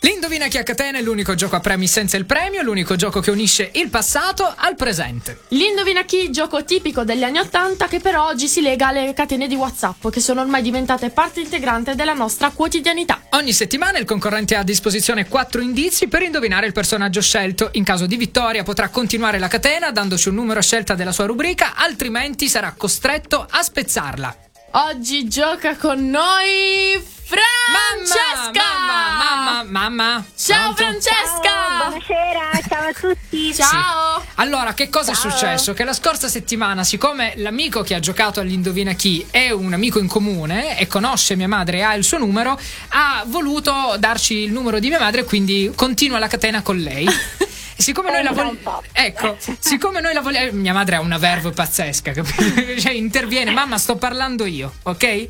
[0.04, 3.30] L'Indovina chi a catena è l'unico gioco a premi senza il premio, l'unico gioco che
[3.30, 5.42] unisce il passato al presente.
[5.50, 9.54] L'indovina chi, gioco tipico degli anni Ottanta che però oggi si lega alle catene di
[9.54, 13.22] WhatsApp che sono ormai diventate parte integrante della nostra quotidianità.
[13.32, 17.70] Ogni settimana il concorrente ha a disposizione quattro indizi per indovinare il personaggio scelto.
[17.74, 21.26] In caso di vittoria potrà continuare la catena dandoci un numero a scelta della sua
[21.26, 24.36] rubrica, altrimenti sarà costretto a spezzarla.
[24.74, 28.64] Oggi gioca con noi Francesca!
[28.88, 30.26] Mamma, mamma, mamma.
[30.34, 30.82] Ciao Pronto?
[30.82, 31.90] Francesca!
[31.90, 33.52] buonasera, ciao a tutti.
[33.54, 34.26] Ciao!
[34.36, 35.28] Allora, che cosa Ciao.
[35.28, 35.74] è successo?
[35.74, 40.08] Che la scorsa settimana, siccome l'amico che ha giocato all'Indovina chi è un amico in
[40.08, 42.58] comune e conosce mia madre e ha il suo numero,
[42.90, 47.06] ha voluto darci il numero di mia madre, quindi continua la catena con lei.
[47.82, 48.84] E Siccome noi la vogliamo.
[48.92, 50.52] Ecco, siccome noi la vogliamo.
[50.52, 52.44] Mia madre ha una verve pazzesca, capito?
[52.80, 55.28] Cioè, interviene, mamma, sto parlando io, ok?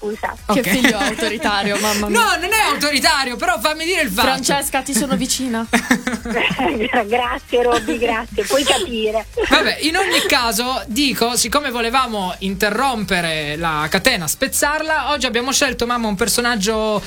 [0.00, 0.34] Scusa.
[0.52, 0.68] Che Ok.
[0.70, 2.18] figlio autoritario, mamma mia.
[2.18, 4.28] No, non è autoritario, però fammi dire il fatto.
[4.28, 5.66] Francesca, ti sono vicina.
[7.06, 9.26] grazie Robby, grazie, puoi capire.
[9.48, 16.08] Vabbè, in ogni caso, dico, siccome volevamo interrompere la catena, spezzarla, oggi abbiamo scelto, mamma,
[16.08, 17.02] un personaggio.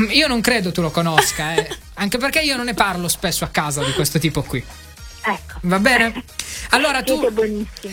[0.00, 1.68] mm, Io non credo tu lo conosca, eh.
[1.94, 4.64] Anche perché io non ne parlo spesso a casa di questo tipo qui.
[5.20, 5.58] Ecco.
[5.62, 6.24] Va bene?
[6.70, 7.14] Allora tu.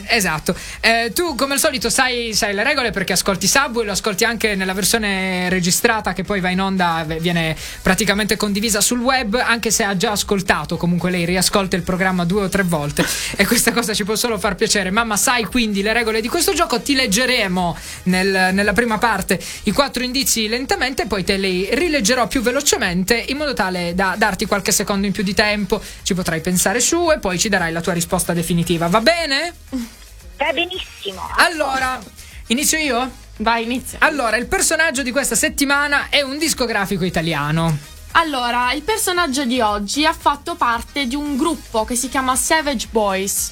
[0.07, 0.55] Esatto.
[0.79, 4.55] Eh, tu, come al solito, sai, sai le regole perché ascolti Subway, lo ascolti anche
[4.55, 9.83] nella versione registrata che poi va in onda, viene praticamente condivisa sul web, anche se
[9.83, 10.77] ha già ascoltato.
[10.77, 13.05] Comunque lei riascolta il programma due o tre volte.
[13.35, 14.91] e questa cosa ci può solo far piacere.
[14.91, 16.81] Mamma, sai quindi le regole di questo gioco?
[16.81, 22.41] Ti leggeremo nel- nella prima parte i quattro indizi lentamente, poi te li rileggerò più
[22.41, 25.81] velocemente in modo tale da darti qualche secondo in più di tempo.
[26.01, 28.54] Ci potrai pensare su e poi ci darai la tua risposta definitiva.
[28.87, 29.53] Va bene?
[30.37, 31.21] Va benissimo.
[31.37, 31.99] Allora,
[32.47, 33.11] inizio io?
[33.37, 33.99] Vai, inizia.
[34.01, 37.77] Allora, il personaggio di questa settimana è un discografico italiano.
[38.11, 42.87] Allora, il personaggio di oggi ha fatto parte di un gruppo che si chiama Savage
[42.89, 43.51] Boys.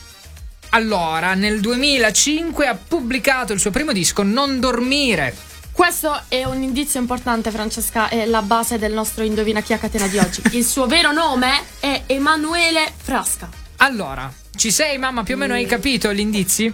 [0.69, 5.35] Allora, nel 2005 ha pubblicato il suo primo disco, Non dormire.
[5.73, 10.07] Questo è un indizio importante, Francesca, è la base del nostro Indovina chi a catena
[10.07, 10.41] di oggi.
[10.55, 13.49] Il suo vero nome è Emanuele Frasca.
[13.77, 15.23] Allora, ci sei, mamma?
[15.23, 16.71] Più o meno hai capito gli indizi?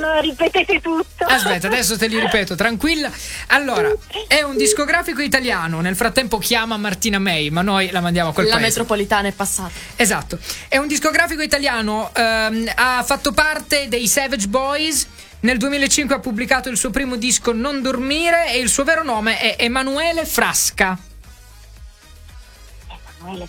[0.00, 1.24] no, ripetete tutto.
[1.24, 3.10] Aspetta, adesso te li ripeto, tranquilla.
[3.48, 3.92] Allora,
[4.26, 5.80] è un discografico italiano.
[5.80, 8.68] Nel frattempo chiama Martina May, ma noi la mandiamo a quel La paese.
[8.68, 9.70] metropolitana è passata.
[9.96, 10.38] Esatto,
[10.68, 15.06] è un discografico italiano, ehm, ha fatto parte dei Savage Boys.
[15.40, 19.38] Nel 2005 ha pubblicato il suo primo disco Non dormire e il suo vero nome
[19.38, 20.96] è Emanuele Frasca.
[23.18, 23.46] Emanuele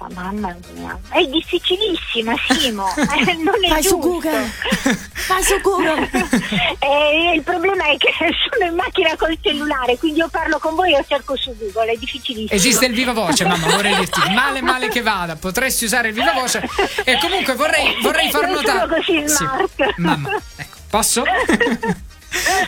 [0.00, 0.98] Fracca, mamma mia.
[1.10, 2.88] È difficilissima, Simo.
[3.20, 3.98] Eh, non è su giusto.
[3.98, 4.50] Google.
[5.28, 6.10] Vai su Google.
[6.82, 10.94] Eh, il problema è che sono in macchina col cellulare, quindi io parlo con voi
[10.94, 12.58] e cerco su Google, è difficilissimo.
[12.58, 16.32] Esiste il viva voce, mamma, vorrei dirti, male male che vada, potresti usare il viva
[16.32, 16.66] voce
[17.04, 18.78] e comunque vorrei, vorrei far Non notare...
[18.78, 19.44] sono così Sì,
[19.96, 21.22] mamma, ecco, posso?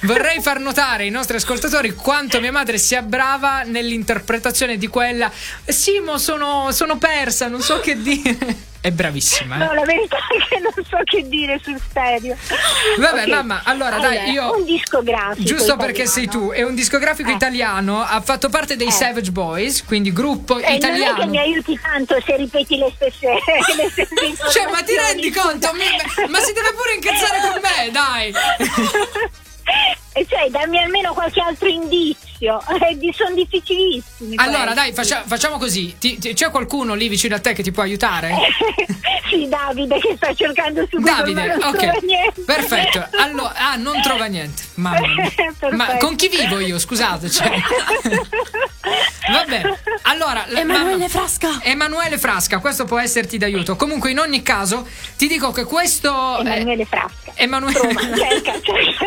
[0.03, 5.31] Vorrei far notare ai nostri ascoltatori quanto mia madre sia brava nell'interpretazione di quella
[5.65, 8.71] Simo, sono, sono persa, non so che dire.
[8.83, 9.59] È bravissima, eh.
[9.59, 12.37] No, la verità è che non so che dire sul serio.
[12.99, 13.29] Vabbè, Ok.
[13.29, 15.45] mamma, allora, dai, io- Un discografico.
[15.45, 16.11] Giusto perché italiano.
[16.11, 17.35] sei tu, è un discografico Eh.
[17.35, 18.91] italiano, ha fatto parte dei Eh.
[18.91, 21.27] Savage Boys, quindi gruppo Eh, non è che italiano.
[21.27, 24.09] mi aiuti tanto se ripeti le stesse, le stesse
[24.51, 25.71] Cioè, ma ti rendi conto?
[26.29, 28.35] ma si deve pure incazzare con me, dai!
[30.15, 32.32] E cioè, dammi almeno qualche altro indizio.
[32.83, 34.35] Eh, di- sono difficilissimi.
[34.37, 34.75] Allora, questi.
[34.75, 35.95] dai, faccia- facciamo così.
[35.99, 38.35] Ti- ti- c'è qualcuno lì vicino a te che ti può aiutare?
[39.31, 42.03] sì, Davide che sta cercando su Google, Davide, ma non trova ok.
[42.03, 42.41] niente.
[42.43, 43.07] Perfetto.
[43.19, 44.63] Allora, ah, non trova niente.
[44.75, 45.31] Mamma mia.
[45.77, 46.79] Ma con chi vivo io?
[46.79, 47.31] Scusate.
[47.31, 47.51] Cioè.
[49.31, 49.79] Va bene.
[50.03, 51.61] Allora, Emanuele mamma- Frasca.
[51.63, 53.77] Emanuele Frasca, questo può esserti d'aiuto.
[53.77, 54.87] Comunque, in ogni caso,
[55.17, 56.39] ti dico che questo.
[56.41, 57.33] Emanuele Frasca.
[57.35, 57.79] Emanuele
[58.17, 59.07] cerca, cerca.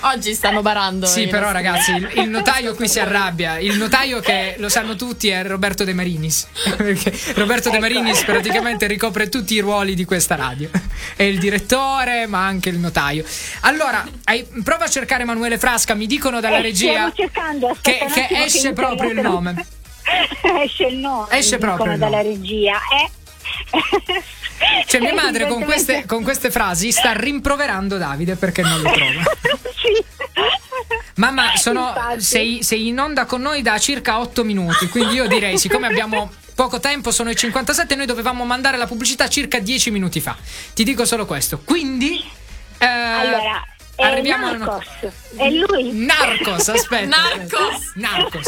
[0.00, 1.06] Oggi stanno barando.
[1.06, 3.58] Sì, però nostri- ragazzi, il, il notaio qui si arrabbia.
[3.58, 6.46] Il notaio che lo sanno tutti è Roberto De Marinis.
[6.76, 10.68] Perché Roberto De Marinis praticamente ricopre tutti i ruoli di questa radio.
[11.16, 13.24] È il direttore, ma anche il notaio.
[13.60, 18.06] Allora, hai- prova a cercare Emanuele Frasca, mi dicono dalla Eh, regia Stiamo cercando, che,
[18.12, 19.66] che esce mi proprio il nome.
[20.64, 21.26] esce il nome.
[21.30, 22.74] Esce proprio dalla regia.
[22.74, 23.10] Eh.
[24.86, 29.22] Cioè, mia madre con queste, con queste frasi sta rimproverando Davide perché non lo trova.
[29.74, 30.04] sì.
[31.16, 35.58] Mamma, sono, sei, sei in onda con noi da circa 8 minuti, quindi io direi,
[35.58, 40.20] siccome abbiamo poco tempo, sono i 57, noi dovevamo mandare la pubblicità circa 10 minuti
[40.20, 40.36] fa.
[40.74, 41.60] Ti dico solo questo.
[41.64, 42.22] Quindi...
[42.78, 44.86] eh, Allora, è arriviamo Narcos.
[45.36, 45.92] È lui.
[45.92, 47.06] Narcos, aspetta.
[47.06, 47.92] Narcos.
[47.94, 48.46] Narcos.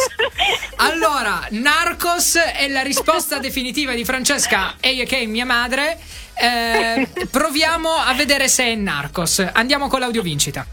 [0.77, 5.99] Allora, Narcos è la risposta definitiva di Francesca e che è mia madre.
[6.35, 9.47] Eh, proviamo a vedere se è Narcos.
[9.53, 10.67] Andiamo con l'audiovincita.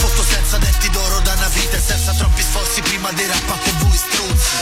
[0.00, 3.96] Foto senza denti d'oro da una vita e senza troppi sforzi prima dei rappate voi
[3.96, 4.56] struzzi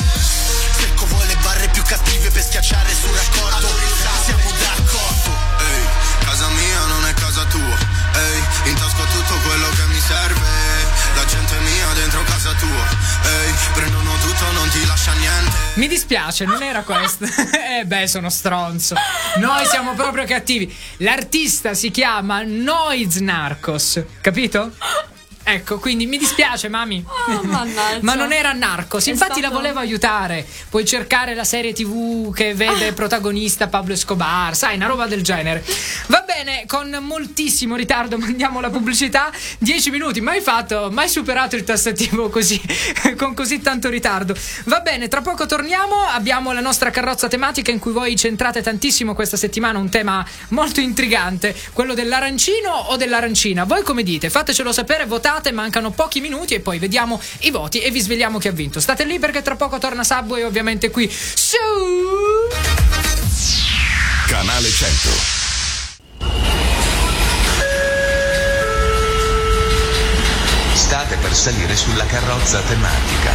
[0.78, 3.77] Secco vuoi le barre più cattive per schiacciare sul raccordo
[13.74, 15.56] Prendono tutto, non ti lascia niente.
[15.74, 17.24] Mi dispiace, non era questo.
[17.26, 18.94] eh beh, sono stronzo.
[19.36, 20.74] Noi siamo proprio cattivi.
[20.98, 24.72] L'artista si chiama Noiz Narcos, capito?
[25.50, 27.02] Ecco, quindi mi dispiace, mami.
[27.06, 27.42] Oh.
[28.02, 29.06] Ma non era Narcos.
[29.06, 30.46] È Infatti stato- la volevo aiutare.
[30.68, 35.64] Puoi cercare la serie TV che vede protagonista Pablo Escobar, sai, una roba del genere.
[36.08, 39.30] Va bene, con moltissimo ritardo mandiamo la pubblicità.
[39.58, 42.60] 10 minuti, mai fatto, mai superato il tassativo così,
[43.16, 44.36] con così tanto ritardo.
[44.64, 45.94] Va bene, tra poco torniamo.
[46.10, 50.80] Abbiamo la nostra carrozza tematica in cui voi centrate tantissimo questa settimana un tema molto
[50.80, 53.64] intrigante, quello dell'arancino o dell'arancina.
[53.64, 54.28] Voi come dite?
[54.28, 58.48] Fatecelo sapere, votate, mancano pochi minuti e poi vediamo i voti e vi svegliamo chi
[58.48, 58.80] ha vinto.
[58.80, 61.56] State lì perché tra poco torna Subway ovviamente qui su
[64.26, 65.08] Canale 100.
[70.74, 73.32] State per salire sulla carrozza tematica.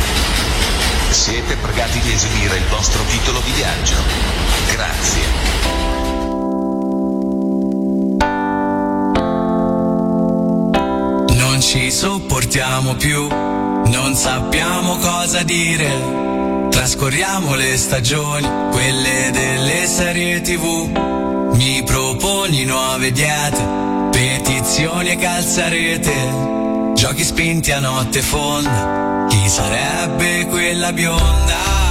[1.10, 3.96] Siete pregati di esibire il vostro titolo di viaggio.
[4.72, 6.03] Grazie.
[11.64, 16.68] Ci sopportiamo più, non sappiamo cosa dire.
[16.70, 21.52] Trascorriamo le stagioni, quelle delle serie tv.
[21.56, 23.66] Mi proponi nuove diete,
[24.12, 26.94] petizioni e calzarete.
[26.96, 31.84] Giochi spinti a notte fonda, chi sarebbe quella bionda?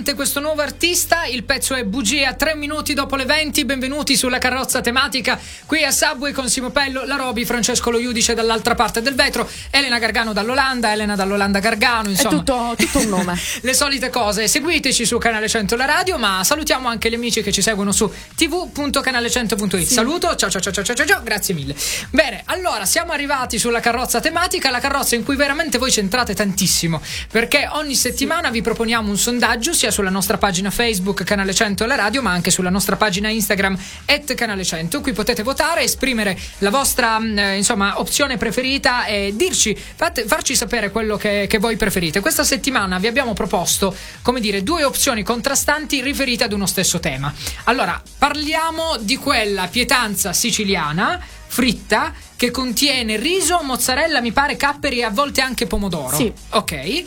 [0.00, 1.24] Diamante, questo nuovo artista.
[1.24, 3.66] Il pezzo è Bugia, tre minuti dopo le 20.
[3.66, 8.32] Benvenuti sulla carrozza tematica qui a Subway con Simo Pello, la Roby, Francesco Lo Iudice
[8.32, 12.08] dall'altra parte del vetro, Elena Gargano dall'Olanda, Elena dall'Olanda Gargano.
[12.08, 13.38] Insomma, È tutto, tutto un nome.
[13.60, 14.48] le solite cose.
[14.48, 18.10] Seguiteci su Canale 100 la radio, ma salutiamo anche gli amici che ci seguono su
[18.36, 19.86] tv.canale100.it.
[19.86, 21.74] Saluto, ciao ciao ciao ciao ciao ciao, grazie mille.
[22.08, 27.02] Bene, allora siamo arrivati sulla carrozza tematica, la carrozza in cui veramente voi centrate tantissimo,
[27.30, 31.94] perché ogni settimana vi proponiamo un sondaggio sia sulla nostra pagina Facebook Canale 100 la
[31.94, 35.00] radio, ma anche sulla nostra pagina Instagram at Canale 100.
[35.00, 40.54] Qui potete votare, esprimere la vostra mh, eh, insomma opzione preferita e dirci, fate- farci
[40.54, 42.20] sapere quello che, che voi preferite.
[42.20, 47.32] Questa settimana vi abbiamo proposto, come dire, due opzioni contrastanti riferite ad uno stesso tema.
[47.64, 51.20] Allora, parliamo di quella pietanza siciliana
[51.50, 56.16] fritta che contiene riso, mozzarella, mi pare capperi e a volte anche pomodoro.
[56.16, 56.32] Sì.
[56.50, 57.02] Ok.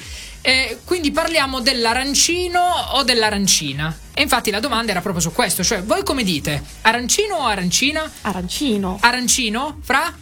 [0.46, 2.60] Eh, quindi parliamo dell'arancino
[2.96, 3.98] o dell'arancina.
[4.14, 6.62] E infatti la domanda era proprio su questo, cioè voi come dite?
[6.82, 8.12] Arancino o arancina?
[8.22, 8.98] Arancino.
[9.00, 9.78] Arancino?
[9.82, 10.14] Fra?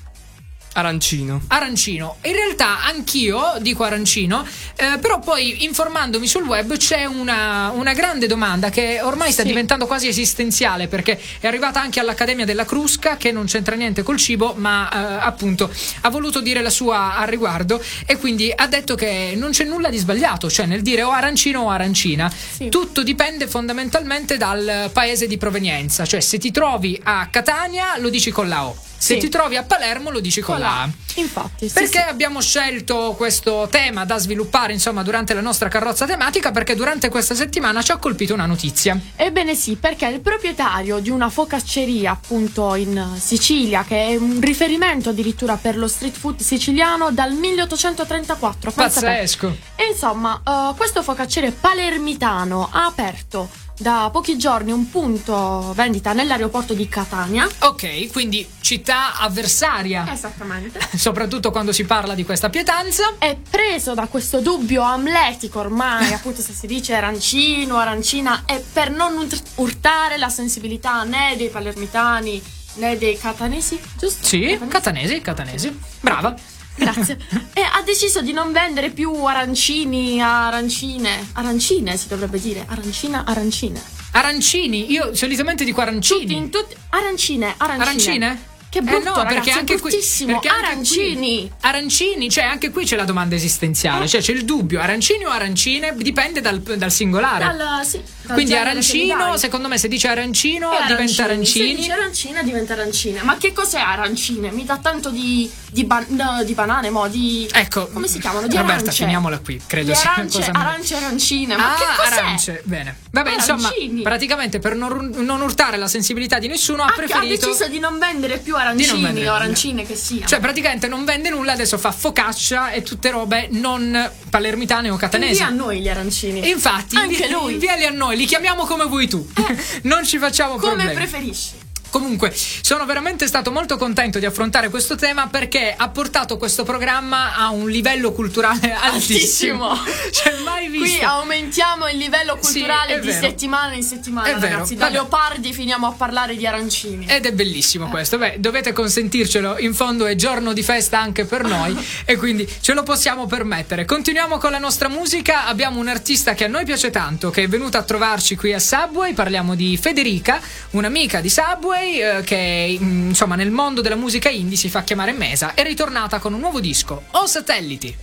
[0.73, 1.41] Arancino.
[1.47, 2.15] Arancino.
[2.23, 4.45] In realtà anch'io dico arancino,
[4.77, 9.49] eh, però poi informandomi sul web c'è una, una grande domanda che ormai sta Sì.
[9.49, 14.15] diventando quasi esistenziale perché è arrivata anche all'Accademia della Crusca che non c'entra niente col
[14.17, 15.69] cibo ma eh, appunto
[16.01, 19.89] ha voluto dire la sua al riguardo e quindi ha detto che non c'è nulla
[19.89, 22.31] di sbagliato, cioè nel dire o arancino o arancina.
[22.69, 28.31] Tutto dipende fondamentalmente dal paese di provenienza, cioè se ti trovi a Catania lo dici
[28.31, 28.75] con la O.
[29.01, 29.19] Se Sì.
[29.19, 30.89] ti trovi a Palermo lo dici con, Con la A.
[31.15, 32.07] Infatti, sì, Perché sì.
[32.07, 36.51] abbiamo scelto questo tema da sviluppare insomma durante la nostra carrozza tematica?
[36.51, 38.97] Perché durante questa settimana ci ha colpito una notizia.
[39.15, 45.09] Ebbene sì, perché il proprietario di una focacceria appunto in Sicilia, che è un riferimento
[45.09, 48.71] addirittura per lo street food siciliano dal 1834.
[48.71, 49.05] pensa te.
[49.07, 49.57] Pazzesco.
[49.77, 53.49] E insomma, eh, questo focacciere palermitano ha aperto
[53.81, 57.47] da pochi giorni un punto vendita nell'aeroporto di Catania.
[57.59, 60.11] Ok, quindi città avversaria.
[60.11, 60.79] Esattamente.
[60.95, 63.15] Soprattutto quando si parla di questa pietanza.
[63.17, 68.91] È preso da questo dubbio amletico ormai, appunto se si dice arancino, arancina, è per
[68.91, 72.41] non urt- urtare la sensibilità né dei palermitani
[72.75, 74.25] né dei catanesi, giusto?
[74.25, 75.77] Sì, catanesi, catanesi.
[75.99, 76.35] Brava.
[76.75, 77.17] Grazie.
[77.53, 83.81] e ha deciso di non vendere più arancini, arancine, arancine si dovrebbe dire, arancina, arancine.
[84.11, 86.35] Arancini, io solitamente dico arancini.
[86.35, 87.83] In tutti arancine, arancine.
[87.83, 88.49] Arancine?
[88.71, 91.39] Che brutto, eh no, ragazzi, perché anche qui, perché anche arancini.
[91.39, 95.29] qui- arancini, cioè anche qui c'è la domanda esistenziale, cioè c'è il dubbio, arancini o
[95.29, 97.43] arancine, dipende dal, dal singolare.
[97.53, 101.75] Dal- sì, dal Quindi arancino, secondo me se dice arancino E diventa Se arancini.
[101.75, 103.21] dice arancina diventa arancine.
[103.23, 104.51] Ma che cos'è arancine?
[104.51, 107.49] Mi dà tanto di, di, ban- no, di banane, mo, di...
[107.51, 108.47] Ecco, Come si chiamano?
[108.47, 109.03] Di Roberta, arance.
[109.03, 111.57] finiamola qui, credo sia arance, cosa arance arancine.
[111.57, 112.19] Ma ah, che cos'è?
[112.21, 112.95] arance, bene.
[113.11, 114.01] Vabbè, insomma, Arancini.
[114.01, 117.79] praticamente per non, non urtare la sensibilità di nessuno ha Ha, ha preferito deciso di
[117.79, 120.25] non vendere più arancini o arancine che siano.
[120.27, 125.41] Cioè, praticamente non vende nulla, adesso fa focaccia e tutte robe non palermitane o catanesi.
[125.41, 126.49] Invia a noi gli arancini.
[126.49, 127.53] Infatti, Anche invi- lui.
[127.53, 129.25] inviali a noi, li chiamiamo come vuoi tu.
[129.83, 130.93] non ci facciamo Come problemi.
[130.93, 131.49] preferisci.
[131.91, 137.35] Comunque, sono veramente stato molto contento di affrontare questo tema perché ha portato questo programma
[137.35, 139.69] a un livello culturale altissimo.
[139.71, 140.11] Altissimo.
[140.11, 140.95] cioè, mai visto.
[140.97, 143.19] Qui aumentiamo il livello Sì, culturale è di vero.
[143.27, 144.75] settimana in settimana, È vero, ragazzi.
[144.75, 144.93] Da vabbè.
[144.93, 147.05] leopardi finiamo a parlare di arancini.
[147.07, 148.17] Ed è bellissimo questo.
[148.17, 149.57] Beh, dovete consentircelo.
[149.59, 151.75] In fondo è giorno di festa anche per noi
[152.05, 153.83] e quindi ce lo possiamo permettere.
[153.83, 155.45] Continuiamo con la nostra musica.
[155.45, 158.59] Abbiamo un artista che a noi piace tanto, che è venuta a trovarci qui a
[158.59, 159.13] Subway.
[159.13, 160.39] Parliamo di Federica,
[160.71, 165.11] un'amica di Subway eh, che mm, insomma nel mondo della musica indie si fa chiamare
[165.11, 165.53] Mesa.
[165.53, 167.95] È ritornata con un nuovo disco, O Satelliti.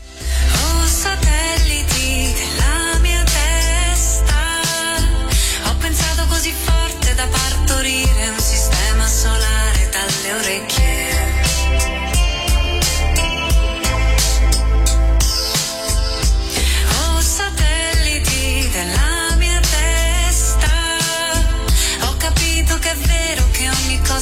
[0.52, 4.34] Oh satelliti della mia testa
[5.68, 10.77] Ho pensato così forte da partorire un sistema solare dalle orecchie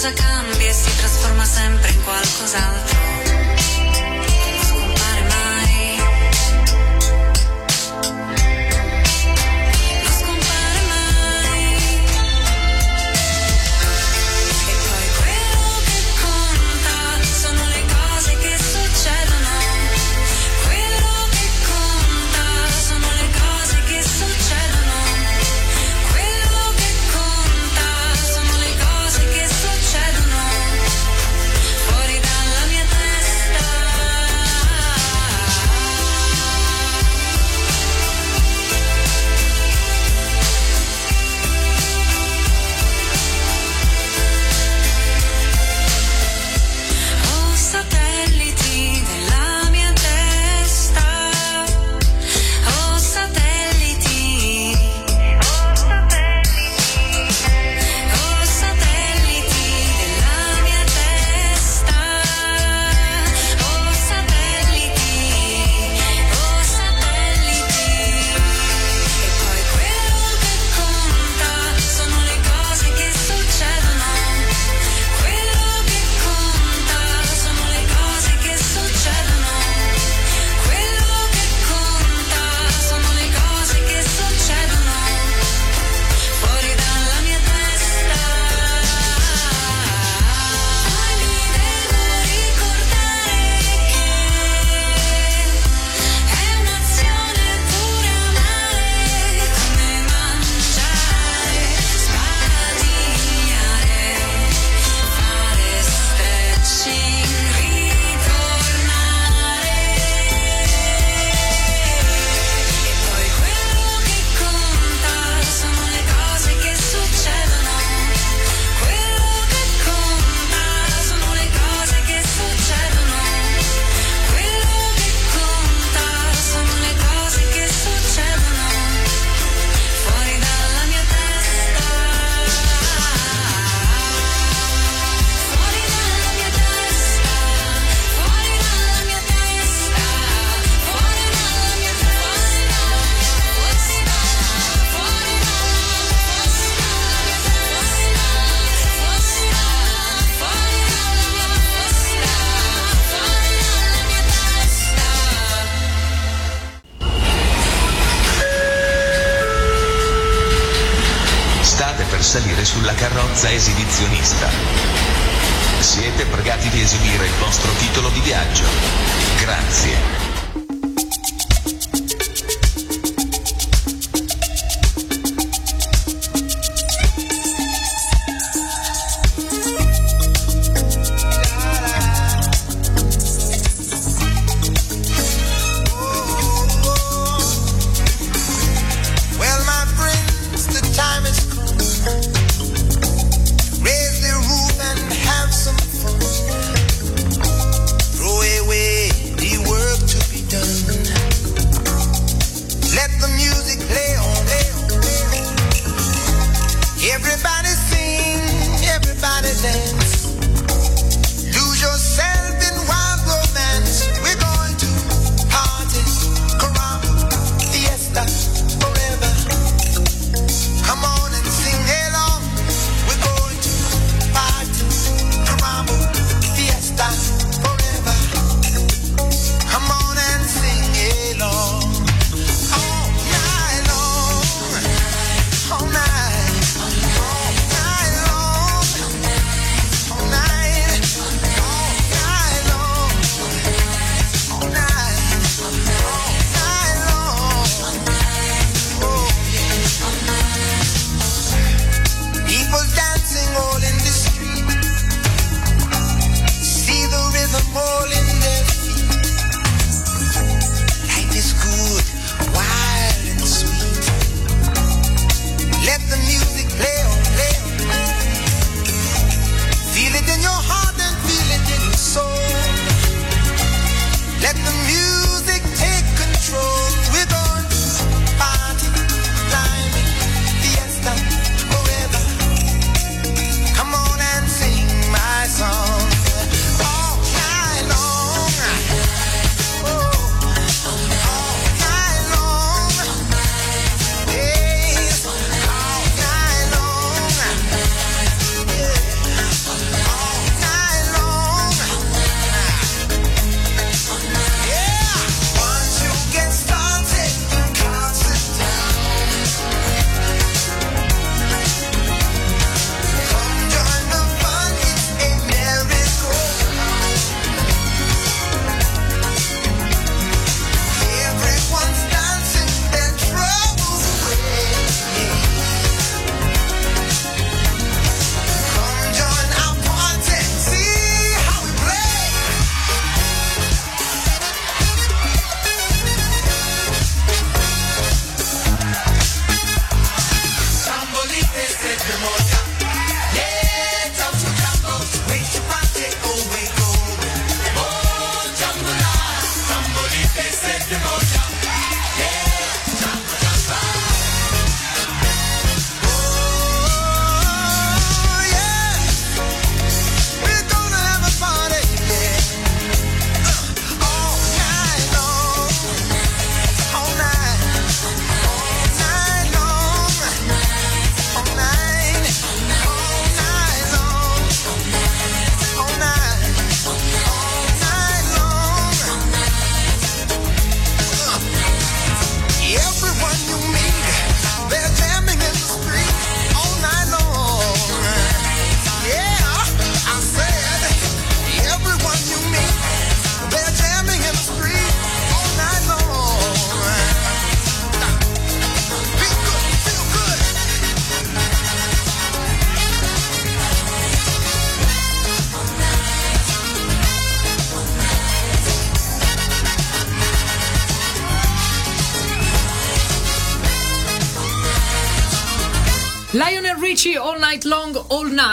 [0.06, 2.95] cosa cambia e si trasforma sempre in qualcos'altro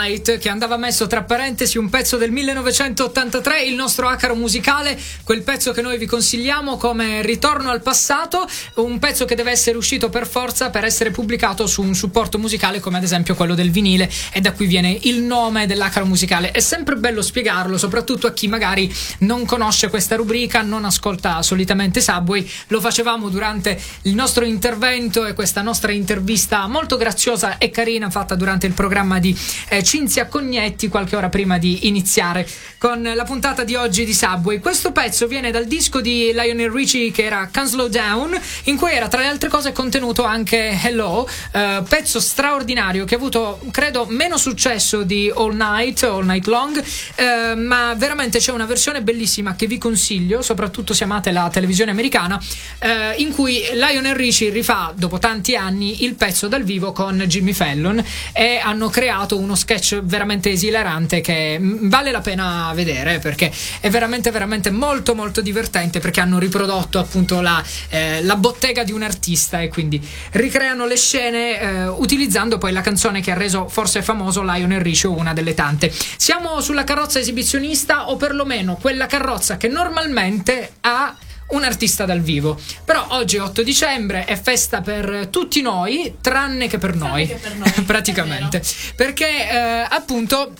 [0.04, 5.42] Night che andava messo tra parentesi un pezzo del 1983, il nostro acaro musicale, quel
[5.42, 10.10] pezzo che noi vi consigliamo come ritorno al passato, un pezzo che deve essere uscito
[10.10, 14.10] per forza per essere pubblicato su un supporto musicale come ad esempio quello del vinile
[14.32, 16.50] e da qui viene il nome dell'acaro musicale.
[16.50, 22.02] È sempre bello spiegarlo, soprattutto a chi magari non conosce questa rubrica, non ascolta solitamente
[22.02, 28.10] Subway, lo facevamo durante il nostro intervento e questa nostra intervista molto graziosa e carina
[28.10, 29.36] fatta durante il programma di
[29.68, 32.44] eh, Cinzia Cognetti qualche ora prima di iniziare
[32.78, 34.58] con la puntata di oggi di Subway.
[34.58, 38.90] Questo pezzo viene dal disco di Lionel Richie che era Can Slow Down, in cui
[38.90, 44.04] era tra le altre cose contenuto anche Hello, eh, pezzo straordinario che ha avuto credo
[44.08, 46.82] meno successo di All Night, All Night Long,
[47.14, 51.92] eh, ma veramente c'è una versione bellissima che vi consiglio, soprattutto se amate la televisione
[51.92, 52.42] americana,
[52.80, 57.52] eh, in cui Lionel Richie rifà dopo tanti anni il pezzo dal vivo con Jimmy
[57.52, 63.90] Fallon e hanno creato uno sketch veramente esilarante che vale la pena vedere perché è
[63.90, 69.02] veramente veramente molto molto divertente perché hanno riprodotto appunto la, eh, la bottega di un
[69.02, 70.00] artista e quindi
[70.32, 75.08] ricreano le scene eh, utilizzando poi la canzone che ha reso forse famoso Lionel Richie
[75.08, 75.92] una delle tante.
[76.16, 81.14] Siamo sulla carrozza esibizionista o perlomeno quella carrozza che normalmente ha
[81.48, 82.58] un artista dal vivo.
[82.84, 87.32] Però oggi è 8 dicembre, è festa per tutti noi, tranne che per noi,
[87.86, 88.62] praticamente.
[88.96, 90.52] Perché eh, appunto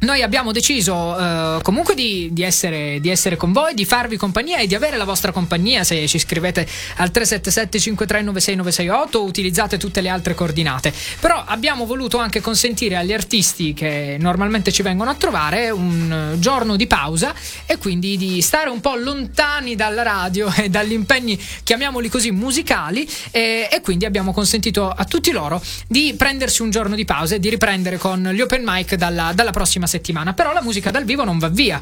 [0.00, 4.56] noi abbiamo deciso eh, comunque di, di, essere, di, essere, con voi, di farvi compagnia
[4.58, 6.66] e di avere la vostra compagnia se ci scrivete
[6.96, 10.94] al 377-5396-968 o utilizzate tutte le altre coordinate.
[11.20, 16.76] Però abbiamo voluto anche consentire agli artisti che normalmente ci vengono a trovare un giorno
[16.76, 17.34] di pausa
[17.66, 23.06] e quindi di stare un po' lontani dalla radio e dagli impegni, chiamiamoli così, musicali
[23.30, 27.38] e, e quindi abbiamo consentito a tutti loro di prendersi un giorno di pausa e
[27.38, 31.24] di riprendere con gli open mic dalla, dalla prossima settimana, però la musica dal vivo
[31.24, 31.80] non va via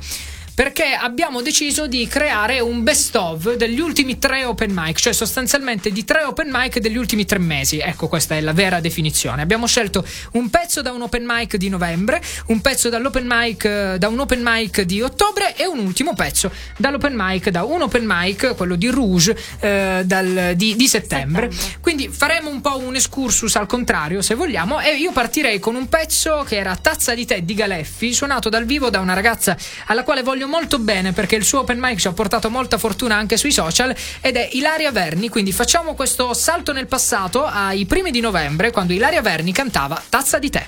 [0.58, 5.92] perché abbiamo deciso di creare un best of degli ultimi tre open mic, cioè sostanzialmente
[5.92, 7.78] di tre open mic degli ultimi tre mesi.
[7.78, 9.40] Ecco, questa è la vera definizione.
[9.40, 14.08] Abbiamo scelto un pezzo da un open mic di novembre, un pezzo dall'open mic, da
[14.08, 18.56] un open mic di ottobre e un ultimo pezzo dall'open mic, da un open mic,
[18.56, 21.52] quello di Rouge, eh, dal, di, di settembre.
[21.52, 21.78] settembre.
[21.80, 25.88] Quindi faremo un po' un excursus al contrario, se vogliamo, e io partirei con un
[25.88, 29.56] pezzo che era Tazza di tè di Galeffi, suonato dal vivo da una ragazza
[29.86, 33.14] alla quale voglio molto bene perché il suo open mic ci ha portato molta fortuna
[33.14, 38.10] anche sui social ed è Ilaria Verni, quindi facciamo questo salto nel passato ai primi
[38.10, 40.66] di novembre quando Ilaria Verni cantava Tazza di tè.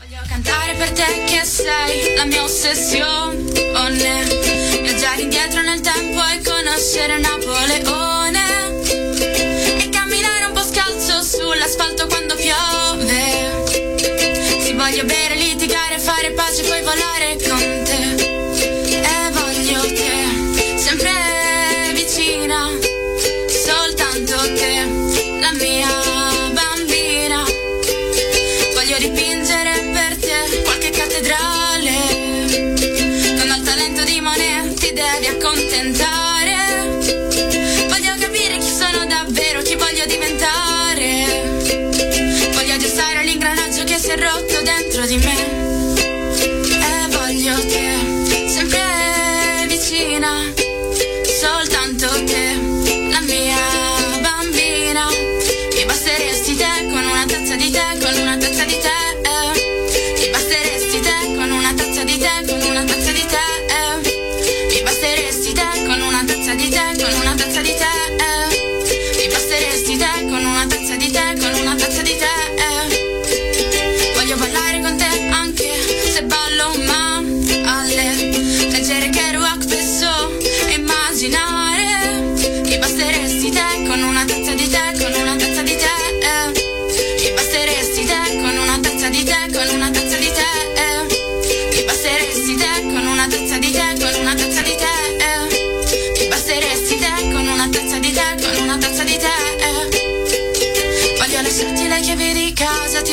[0.00, 3.50] Voglio cantare per te che sei la mia ossessione.
[4.82, 8.80] Viaggiare indietro nel tempo e conoscere Napoleone.
[9.78, 12.91] E camminare un po' scalzo sull'asfalto quando piove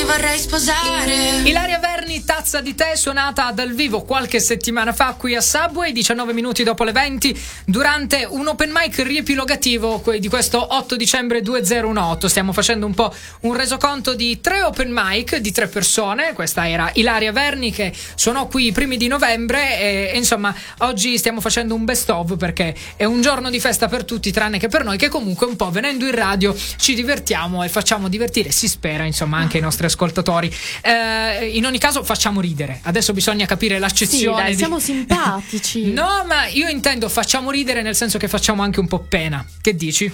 [0.09, 1.41] vorrei sposare.
[1.43, 1.77] Ilaria
[2.39, 6.85] tazza di tè suonata dal vivo qualche settimana fa qui a Subway, 19 minuti dopo
[6.85, 12.29] le 20, durante un open mic riepilogativo di questo 8 dicembre 2018.
[12.29, 16.31] Stiamo facendo un po' un resoconto di tre open mic di tre persone.
[16.31, 21.17] Questa era Ilaria Verni che suonò qui i primi di novembre e, e insomma oggi
[21.17, 24.69] stiamo facendo un best of perché è un giorno di festa per tutti tranne che
[24.69, 28.69] per noi che comunque un po' venendo in radio ci divertiamo e facciamo divertire, si
[28.69, 30.49] spera insomma anche i nostri ascoltatori.
[30.81, 32.79] Eh, in ogni caso facciamo ridere.
[32.83, 34.41] Adesso bisogna capire Sì, l'accezione.
[34.41, 35.91] dai, di- siamo simpatici.
[35.91, 39.45] No, ma io intendo facciamo ridere nel senso che facciamo anche un po' pena.
[39.61, 40.05] Che dici?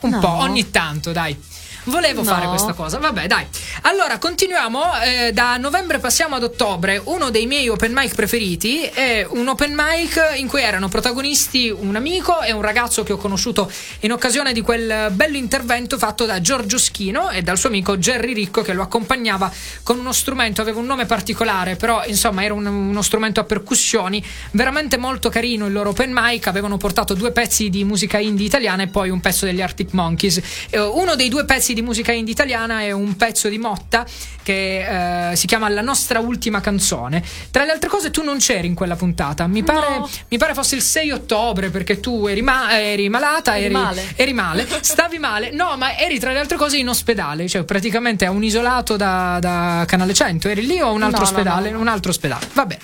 [0.00, 0.18] Un No.
[0.18, 1.36] po', ogni tanto, dai.
[1.84, 2.30] Volevo No.
[2.30, 2.98] fare questa cosa.
[2.98, 3.44] Vabbè, dai.
[3.82, 5.00] Allora, continuiamo.
[5.02, 7.00] eh, da novembre passiamo ad ottobre.
[7.04, 11.96] Uno dei miei open mic preferiti è un open mic in cui erano protagonisti un
[11.96, 16.40] amico e un ragazzo che ho conosciuto in occasione di quel bello intervento fatto da
[16.40, 19.50] Giorgio Schino e dal suo amico Jerry Ricco che lo accompagnava
[19.82, 24.24] con uno strumento, aveva un nome particolare, però insomma era un- uno strumento a percussioni,
[24.52, 28.82] veramente molto carino il loro open mic, avevano portato due pezzi di musica indie italiana
[28.84, 30.40] e poi un pezzo degli Arctic Monkeys.
[30.70, 34.04] Eh, uno dei due pezzi di musica indie italiana è un pezzo di Motta
[34.42, 37.22] che eh, si chiama La nostra ultima canzone.
[37.50, 40.74] Tra le altre cose tu non c'eri in quella puntata, mi pare, mi pare fosse
[40.74, 44.12] il 6 ottobre perché tu eri, ma- eri malata, Eri eri, male.
[44.16, 48.24] eri male, stavi male, no ma eri tra le altre cose in ospedale, cioè praticamente
[48.24, 51.70] a un isolato da, da Canale 100, eri lì o un altro No, no, ospedale?
[51.70, 51.78] no.
[51.80, 52.80] Un altro ospedale, va bene.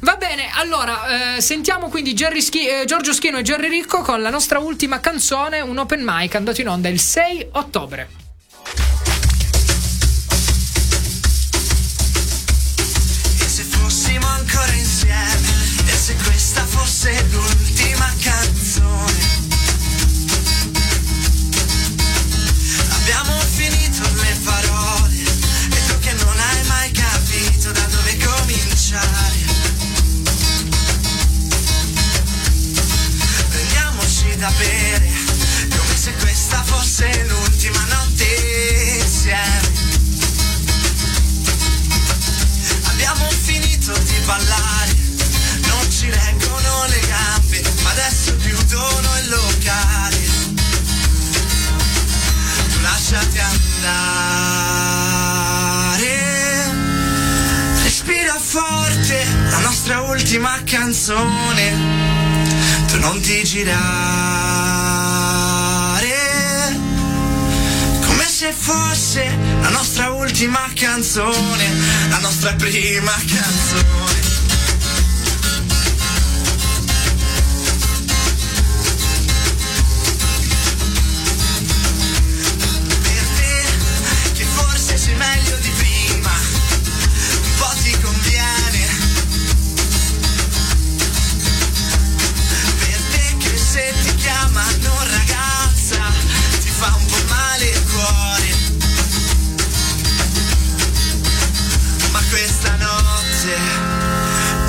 [0.00, 4.30] Va bene, allora eh, sentiamo quindi Schi- eh, Giorgio Schino e Jerry Ricco con la
[4.30, 8.08] nostra ultima canzone, un open mic andato in onda il 6 ottobre.
[8.74, 9.05] Yeah.
[53.86, 55.74] Andare,
[57.82, 61.74] respira forte la nostra ultima canzone,
[62.88, 63.74] tu non ti girare.
[68.06, 71.74] Come se fosse la nostra ultima canzone,
[72.08, 74.25] la nostra prima canzone.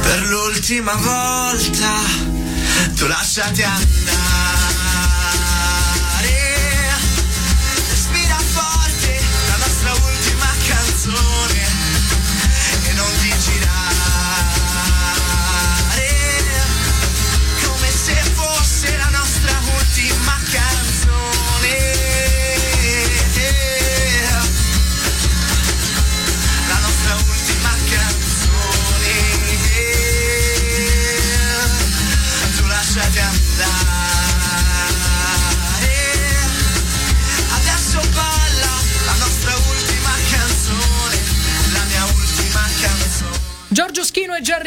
[0.07, 1.99] Per l'ultima volta,
[2.95, 4.56] tu lasciati andare.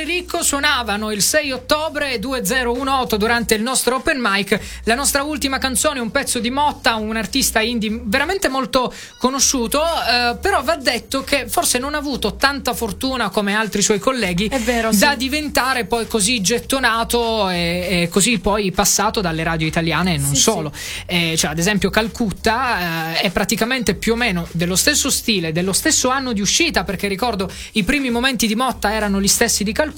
[0.00, 4.58] Jerry Ricco suonavano il 6 ottobre 2018 durante il nostro open mic.
[4.84, 10.36] La nostra ultima canzone, un pezzo di Motta, un artista indie veramente molto conosciuto, eh,
[10.40, 14.50] però va detto che forse non ha avuto tanta fortuna come altri suoi colleghi
[14.92, 20.34] da diventare poi così gettonato e, e così poi passato dalle radio italiane e non
[20.34, 20.72] Sì, solo.
[21.06, 25.72] Eh, cioè, ad esempio Calcutta eh, è praticamente più o meno dello stesso stile, dello
[25.72, 29.72] stesso anno di uscita, perché ricordo i primi momenti di Motta erano gli stessi di
[29.72, 29.88] Calcutta,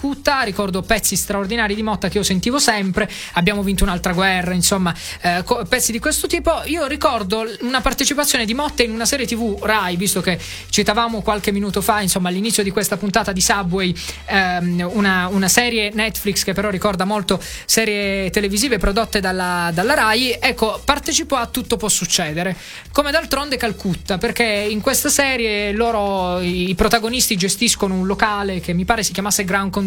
[0.44, 5.42] ricordo pezzi straordinari di Motta che io sentivo sempre, abbiamo vinto un'altra guerra, insomma, eh,
[5.44, 6.62] co- pezzi di questo tipo.
[6.66, 10.38] Io ricordo una partecipazione di Motta in una serie TV Rai, visto che
[10.68, 13.94] citavamo qualche minuto fa, insomma, all'inizio di questa puntata di Subway,
[14.26, 20.36] ehm, una, una serie Netflix che però ricorda molto serie televisive prodotte dalla, dalla Rai.
[20.38, 22.56] Ecco, partecipò a Tutto può succedere,
[22.92, 28.84] come d'altronde Calcutta, perché in questa serie loro, i protagonisti, gestiscono un locale che mi
[28.84, 29.81] pare si chiamasse Ground Control,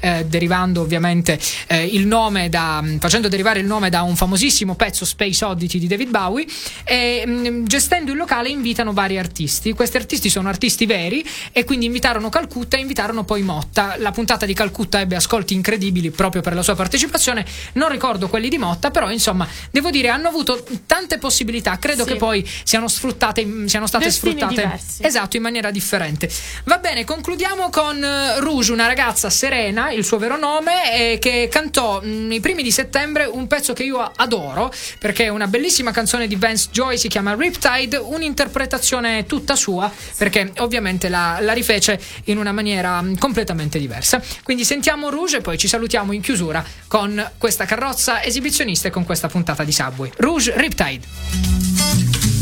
[0.00, 5.04] eh, derivando ovviamente eh, il nome da, facendo derivare il nome da un famosissimo pezzo
[5.04, 6.46] Space Oddity di David Bowie.
[6.84, 9.72] E mh, gestendo il locale invitano vari artisti.
[9.72, 13.96] Questi artisti sono artisti veri e quindi invitarono Calcutta e invitarono poi Motta.
[13.98, 17.44] La puntata di Calcutta ebbe ascolti incredibili proprio per la sua partecipazione.
[17.74, 21.76] Non ricordo quelli di Motta, però insomma, devo dire, hanno avuto tante possibilità.
[21.78, 22.12] Credo Sì.
[22.12, 25.02] che poi siano sfruttate, siano state Destini sfruttate diversi.
[25.04, 26.30] esatto in maniera differente.
[26.64, 31.18] Va bene, concludiamo con eh, Rouge, una ragazza ragazza Serena, il suo vero nome, eh,
[31.18, 35.48] che cantò mh, nei primi di settembre un pezzo che io adoro perché è una
[35.48, 41.52] bellissima canzone di Vance Joy, si chiama Riptide, un'interpretazione tutta sua perché ovviamente la, la
[41.52, 44.22] rifece in una maniera mh, completamente diversa.
[44.44, 49.04] Quindi sentiamo Rouge e poi ci salutiamo in chiusura con questa carrozza esibizionista e con
[49.04, 50.12] questa puntata di Subway.
[50.18, 52.37] Rouge Riptide.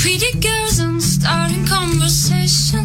[0.00, 2.79] Pretty girls and starting conversation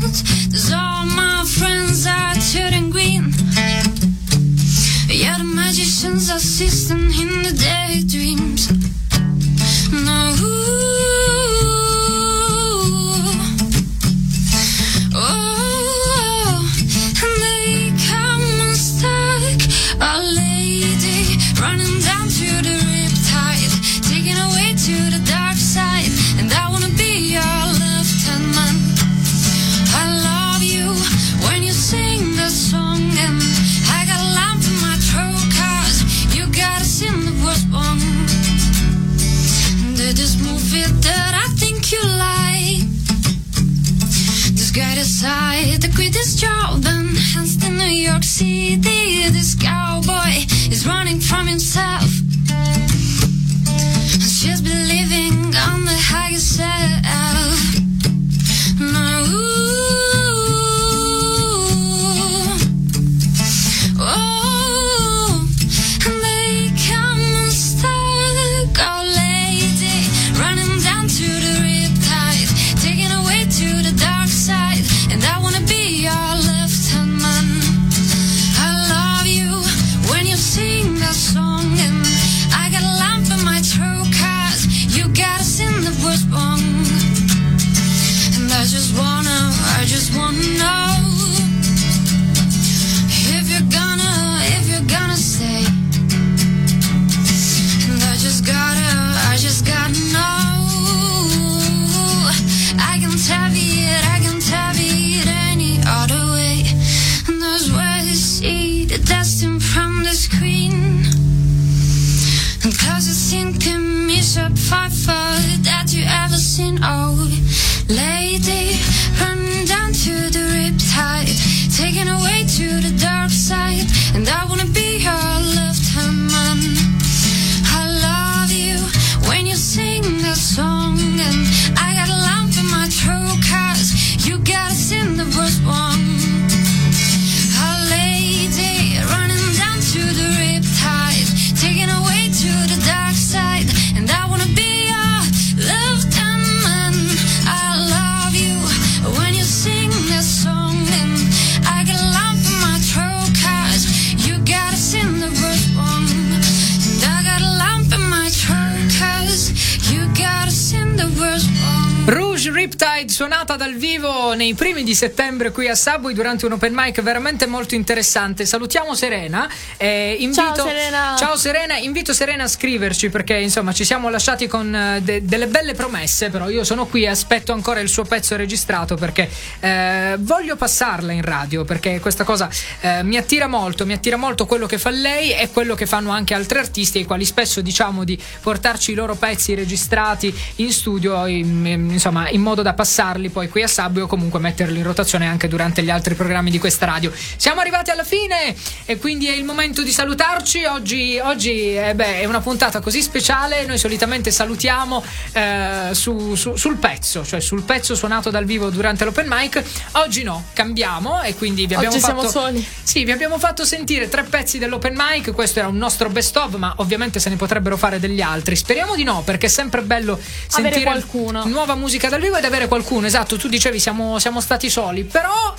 [162.66, 167.00] Riptide suonata dal vivo nei primi di settembre qui a Subway durante un open mic
[167.04, 168.44] veramente molto interessante.
[168.48, 169.48] Salutiamo Serena.
[169.78, 171.16] eh, invito, Ciao, Serena.
[171.16, 175.46] Ciao Serena, invito Serena a scriverci perché insomma ci siamo lasciati con eh, de- delle
[175.46, 179.30] belle promesse, però io sono qui e aspetto ancora il suo pezzo registrato perché
[179.60, 182.50] eh, voglio passarla in radio perché questa cosa
[182.82, 186.10] eh, mi attira molto, mi attira molto quello che fa lei e quello che fanno
[186.10, 191.28] anche altri artisti ai quali spesso diciamo di portarci i loro pezzi registrati in studio
[191.28, 194.84] in- in- insomma in modo da passarli poi qui a Subway o comunque metterli in
[194.84, 197.12] rotazione anche durante gli altri programmi di questa radio.
[197.38, 198.56] Siamo arrivati alla fine
[198.86, 200.66] e quindi è il momento di salutarci.
[200.66, 203.66] Oggi, oggi eh beh, è una puntata così speciale.
[203.66, 205.04] Noi solitamente salutiamo
[205.34, 209.64] eh, su- su- sul pezzo, cioè sul pezzo suonato dal vivo durante l'open mic.
[209.94, 212.28] Oggi no, cambiamo e quindi vi abbiamo Oggi fatto.
[212.28, 212.68] siamo soli.
[212.84, 215.32] Sì, vi abbiamo fatto sentire tre pezzi dell'open mic.
[215.34, 218.56] Questo era un nostro best of, ma ovviamente se ne potrebbero fare degli altri.
[218.56, 221.46] Speriamo di no, perché è sempre bello sentire qualcuno.
[221.46, 223.08] nuova musica dal vivo ed avere qualcuno.
[223.08, 225.54] Esatto, tu dicevi siamo, siamo stati soli, però.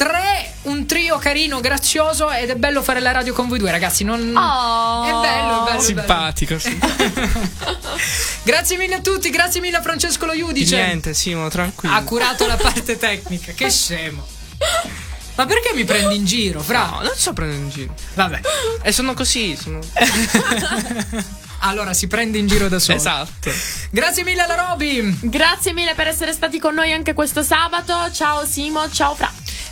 [0.00, 4.02] Tre, un trio carino, grazioso ed è bello fare la radio con voi due ragazzi.
[4.02, 4.34] Non...
[4.34, 5.04] Oh.
[5.04, 5.66] È bello, è bello.
[5.66, 5.80] è bello.
[5.82, 6.78] Simpatico, sì.
[8.42, 10.76] Grazie mille a tutti, grazie mille a Francesco Lo Di Iudice.
[10.76, 11.94] niente, Simo, tranquillo.
[11.94, 14.26] Ha curato la parte tecnica, che scemo.
[15.34, 16.86] Ma perché mi prendi in giro, Fra?
[16.86, 17.94] No, non sto prendendo in giro.
[18.14, 18.40] Vabbè.
[18.80, 19.80] E sono così, sono...
[21.60, 22.98] Allora si prende in giro da solo.
[22.98, 23.50] Esatto.
[23.90, 25.18] Grazie mille alla Roby.
[25.22, 28.10] Grazie mille per essere stati con noi anche questo sabato.
[28.12, 29.30] Ciao Simo, ciao Fra.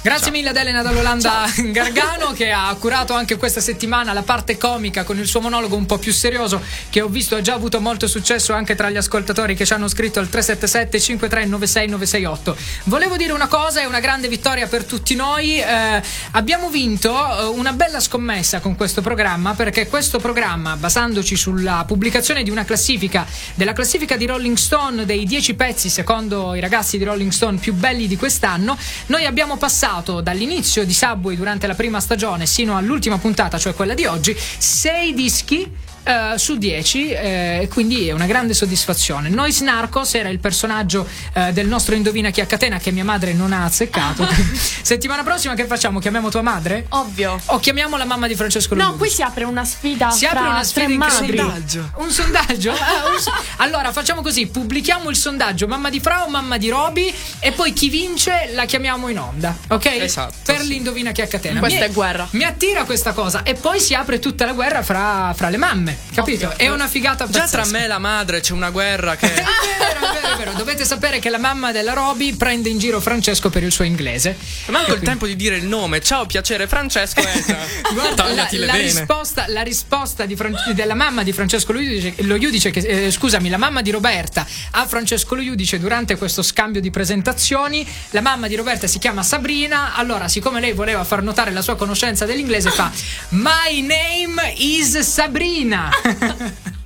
[0.08, 0.32] Grazie Ciao.
[0.32, 5.18] mille ad Elena dall'Olanda Gargano che ha curato anche questa settimana la parte comica con
[5.18, 8.54] il suo monologo un po' più serioso che ho visto ha già avuto molto successo
[8.54, 12.56] anche tra gli ascoltatori che ci hanno scritto al 377 5396 968.
[12.84, 15.60] Volevo dire una cosa, è una grande vittoria per tutti noi.
[15.60, 21.84] eh, abbiamo vinto eh, una bella scommessa con questo programma perché questo programma, basandoci sulla
[21.86, 26.96] pubblicazione di una classifica, della classifica di Rolling Stone dei 10 pezzi secondo i ragazzi
[26.96, 28.74] di Rolling Stone più belli di quest'anno,
[29.08, 33.94] noi abbiamo passato dall'inizio di Subway durante la prima stagione sino all'ultima puntata, cioè quella
[33.94, 35.70] di oggi, 6 dischi
[36.08, 39.28] eh, su 10 eh, e quindi è una grande soddisfazione.
[39.28, 43.32] Nois Narcos era il personaggio eh, del nostro Indovina chi a catena che mia madre
[43.34, 44.26] non ha azzeccato.
[44.82, 45.98] Settimana prossima che facciamo?
[45.98, 46.86] Chiamiamo tua madre?
[46.90, 47.38] Ovvio.
[47.46, 48.98] O chiamiamo la mamma di Francesco No, Luigi?
[48.98, 51.42] qui si apre una sfida Si apre una sfida incredibile.
[51.42, 51.90] madri.
[51.96, 52.72] Un sondaggio?
[52.88, 56.68] Ah, un so- allora facciamo così: pubblichiamo il sondaggio mamma di Fra o mamma di
[56.70, 59.84] Roby e poi chi vince la chiamiamo in onda, ok?
[59.86, 61.58] Esatto, Per l'indovina chi a catena.
[61.58, 62.26] Questa Mi- è guerra.
[62.30, 65.97] Mi attira questa cosa e poi si apre tutta la guerra fra, fra le mamme,
[66.14, 66.56] capito?
[66.56, 67.62] È una figata Già pazzesca.
[67.62, 69.26] tra me e la madre c'è una guerra che.
[69.34, 69.44] È
[69.94, 70.52] vero, è vero, è vero.
[70.54, 74.36] Dovete sapere che la mamma della Roby prende in giro Francesco per il suo inglese.
[74.66, 76.00] Manco il tempo di dire il nome.
[76.00, 77.20] Ciao, piacere, Francesco.
[77.20, 77.58] Entra.
[77.92, 81.80] Guarda, la, la risposta, la risposta di Fran- della mamma di Francesco lo
[82.18, 86.42] lo Iudice che, eh, scusami, la mamma di Roberta a Francesco lo Iudice durante questo
[86.42, 91.22] scambio di presentazioni, la mamma di Roberta si chiama Sabrina, allora siccome lei voleva far
[91.22, 92.90] notare la sua conoscenza dell'inglese fa
[93.30, 95.77] My name is Sabrina.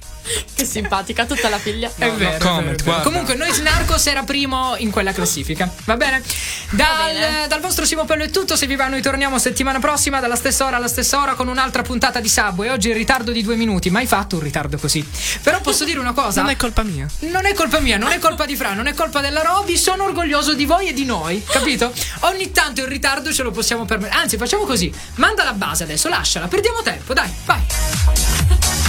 [0.55, 1.89] Che simpatica, tutta la figlia.
[1.89, 3.01] È vero, è vero, è comment, vero.
[3.03, 5.69] Comunque, Nois Narcos era primo in quella classifica.
[5.85, 6.23] Va bene?
[6.71, 8.55] Dal, dal vostro Simo Pello è tutto.
[8.55, 11.83] Se vi va, noi torniamo settimana prossima, dalla stessa ora alla stessa ora, con un'altra
[11.83, 12.69] puntata di Subway.
[12.69, 13.91] Oggi in ritardo di due minuti.
[13.91, 15.05] Mai fatto un ritardo così.
[15.43, 17.07] Però posso dire una cosa: Non è colpa mia.
[17.21, 19.77] non è colpa mia, non è colpa di Fra, non è colpa della Roby.
[19.77, 21.93] Sono orgoglioso di voi e di noi, capito?
[22.21, 24.21] Ogni tanto il ritardo ce lo possiamo permettere.
[24.21, 28.82] Anzi, facciamo così: manda la base adesso, lasciala, perdiamo tempo, dai, vai.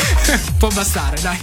[0.58, 1.38] Può bastare, dai.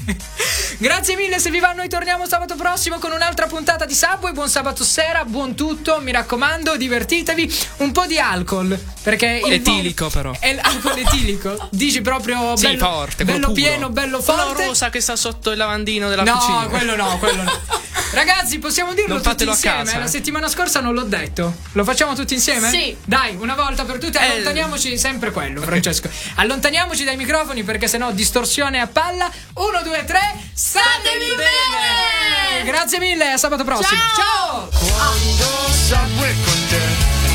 [0.77, 4.33] Grazie mille, se vi va noi torniamo sabato prossimo con un'altra puntata di Subway.
[4.33, 7.55] Buon sabato sera, buon tutto, mi raccomando, divertitevi.
[7.77, 10.33] Un po' di alcol, perché il Etilico, però.
[10.37, 11.69] È l'alcol etilico.
[11.71, 13.53] Dici proprio Sì, bello, forte, quello bello puro.
[13.53, 14.65] pieno, bello Quello forte.
[14.65, 16.67] rosa che sta sotto il lavandino della no, cucina.
[16.67, 17.61] quello no, quello no.
[18.13, 19.91] Ragazzi, possiamo dirlo Non tutti insieme?
[19.97, 20.07] La eh.
[20.07, 21.55] settimana scorsa non l'ho detto.
[21.71, 22.69] Lo facciamo tutti insieme?
[22.69, 22.95] Sì.
[23.03, 26.09] Dai, una volta per tutte, allontaniamoci sempre quello, Francesco.
[26.35, 28.11] Allontaniamoci dai microfoni perché sennò
[28.43, 29.31] distorsione a palla.
[29.55, 30.19] Uno, due, tre,
[30.53, 32.63] statevi bene!
[32.65, 34.01] Grazie mille, a sabato prossimo.
[34.15, 34.67] Ciao!
[34.67, 35.45] Quando
[35.87, 36.81] Subway con te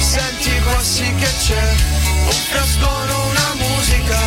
[0.00, 1.74] Senti qua sì che c'è
[2.24, 4.18] Un frascolo, una musica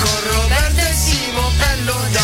[0.00, 2.23] Con Roberto e Simo Bello Dalle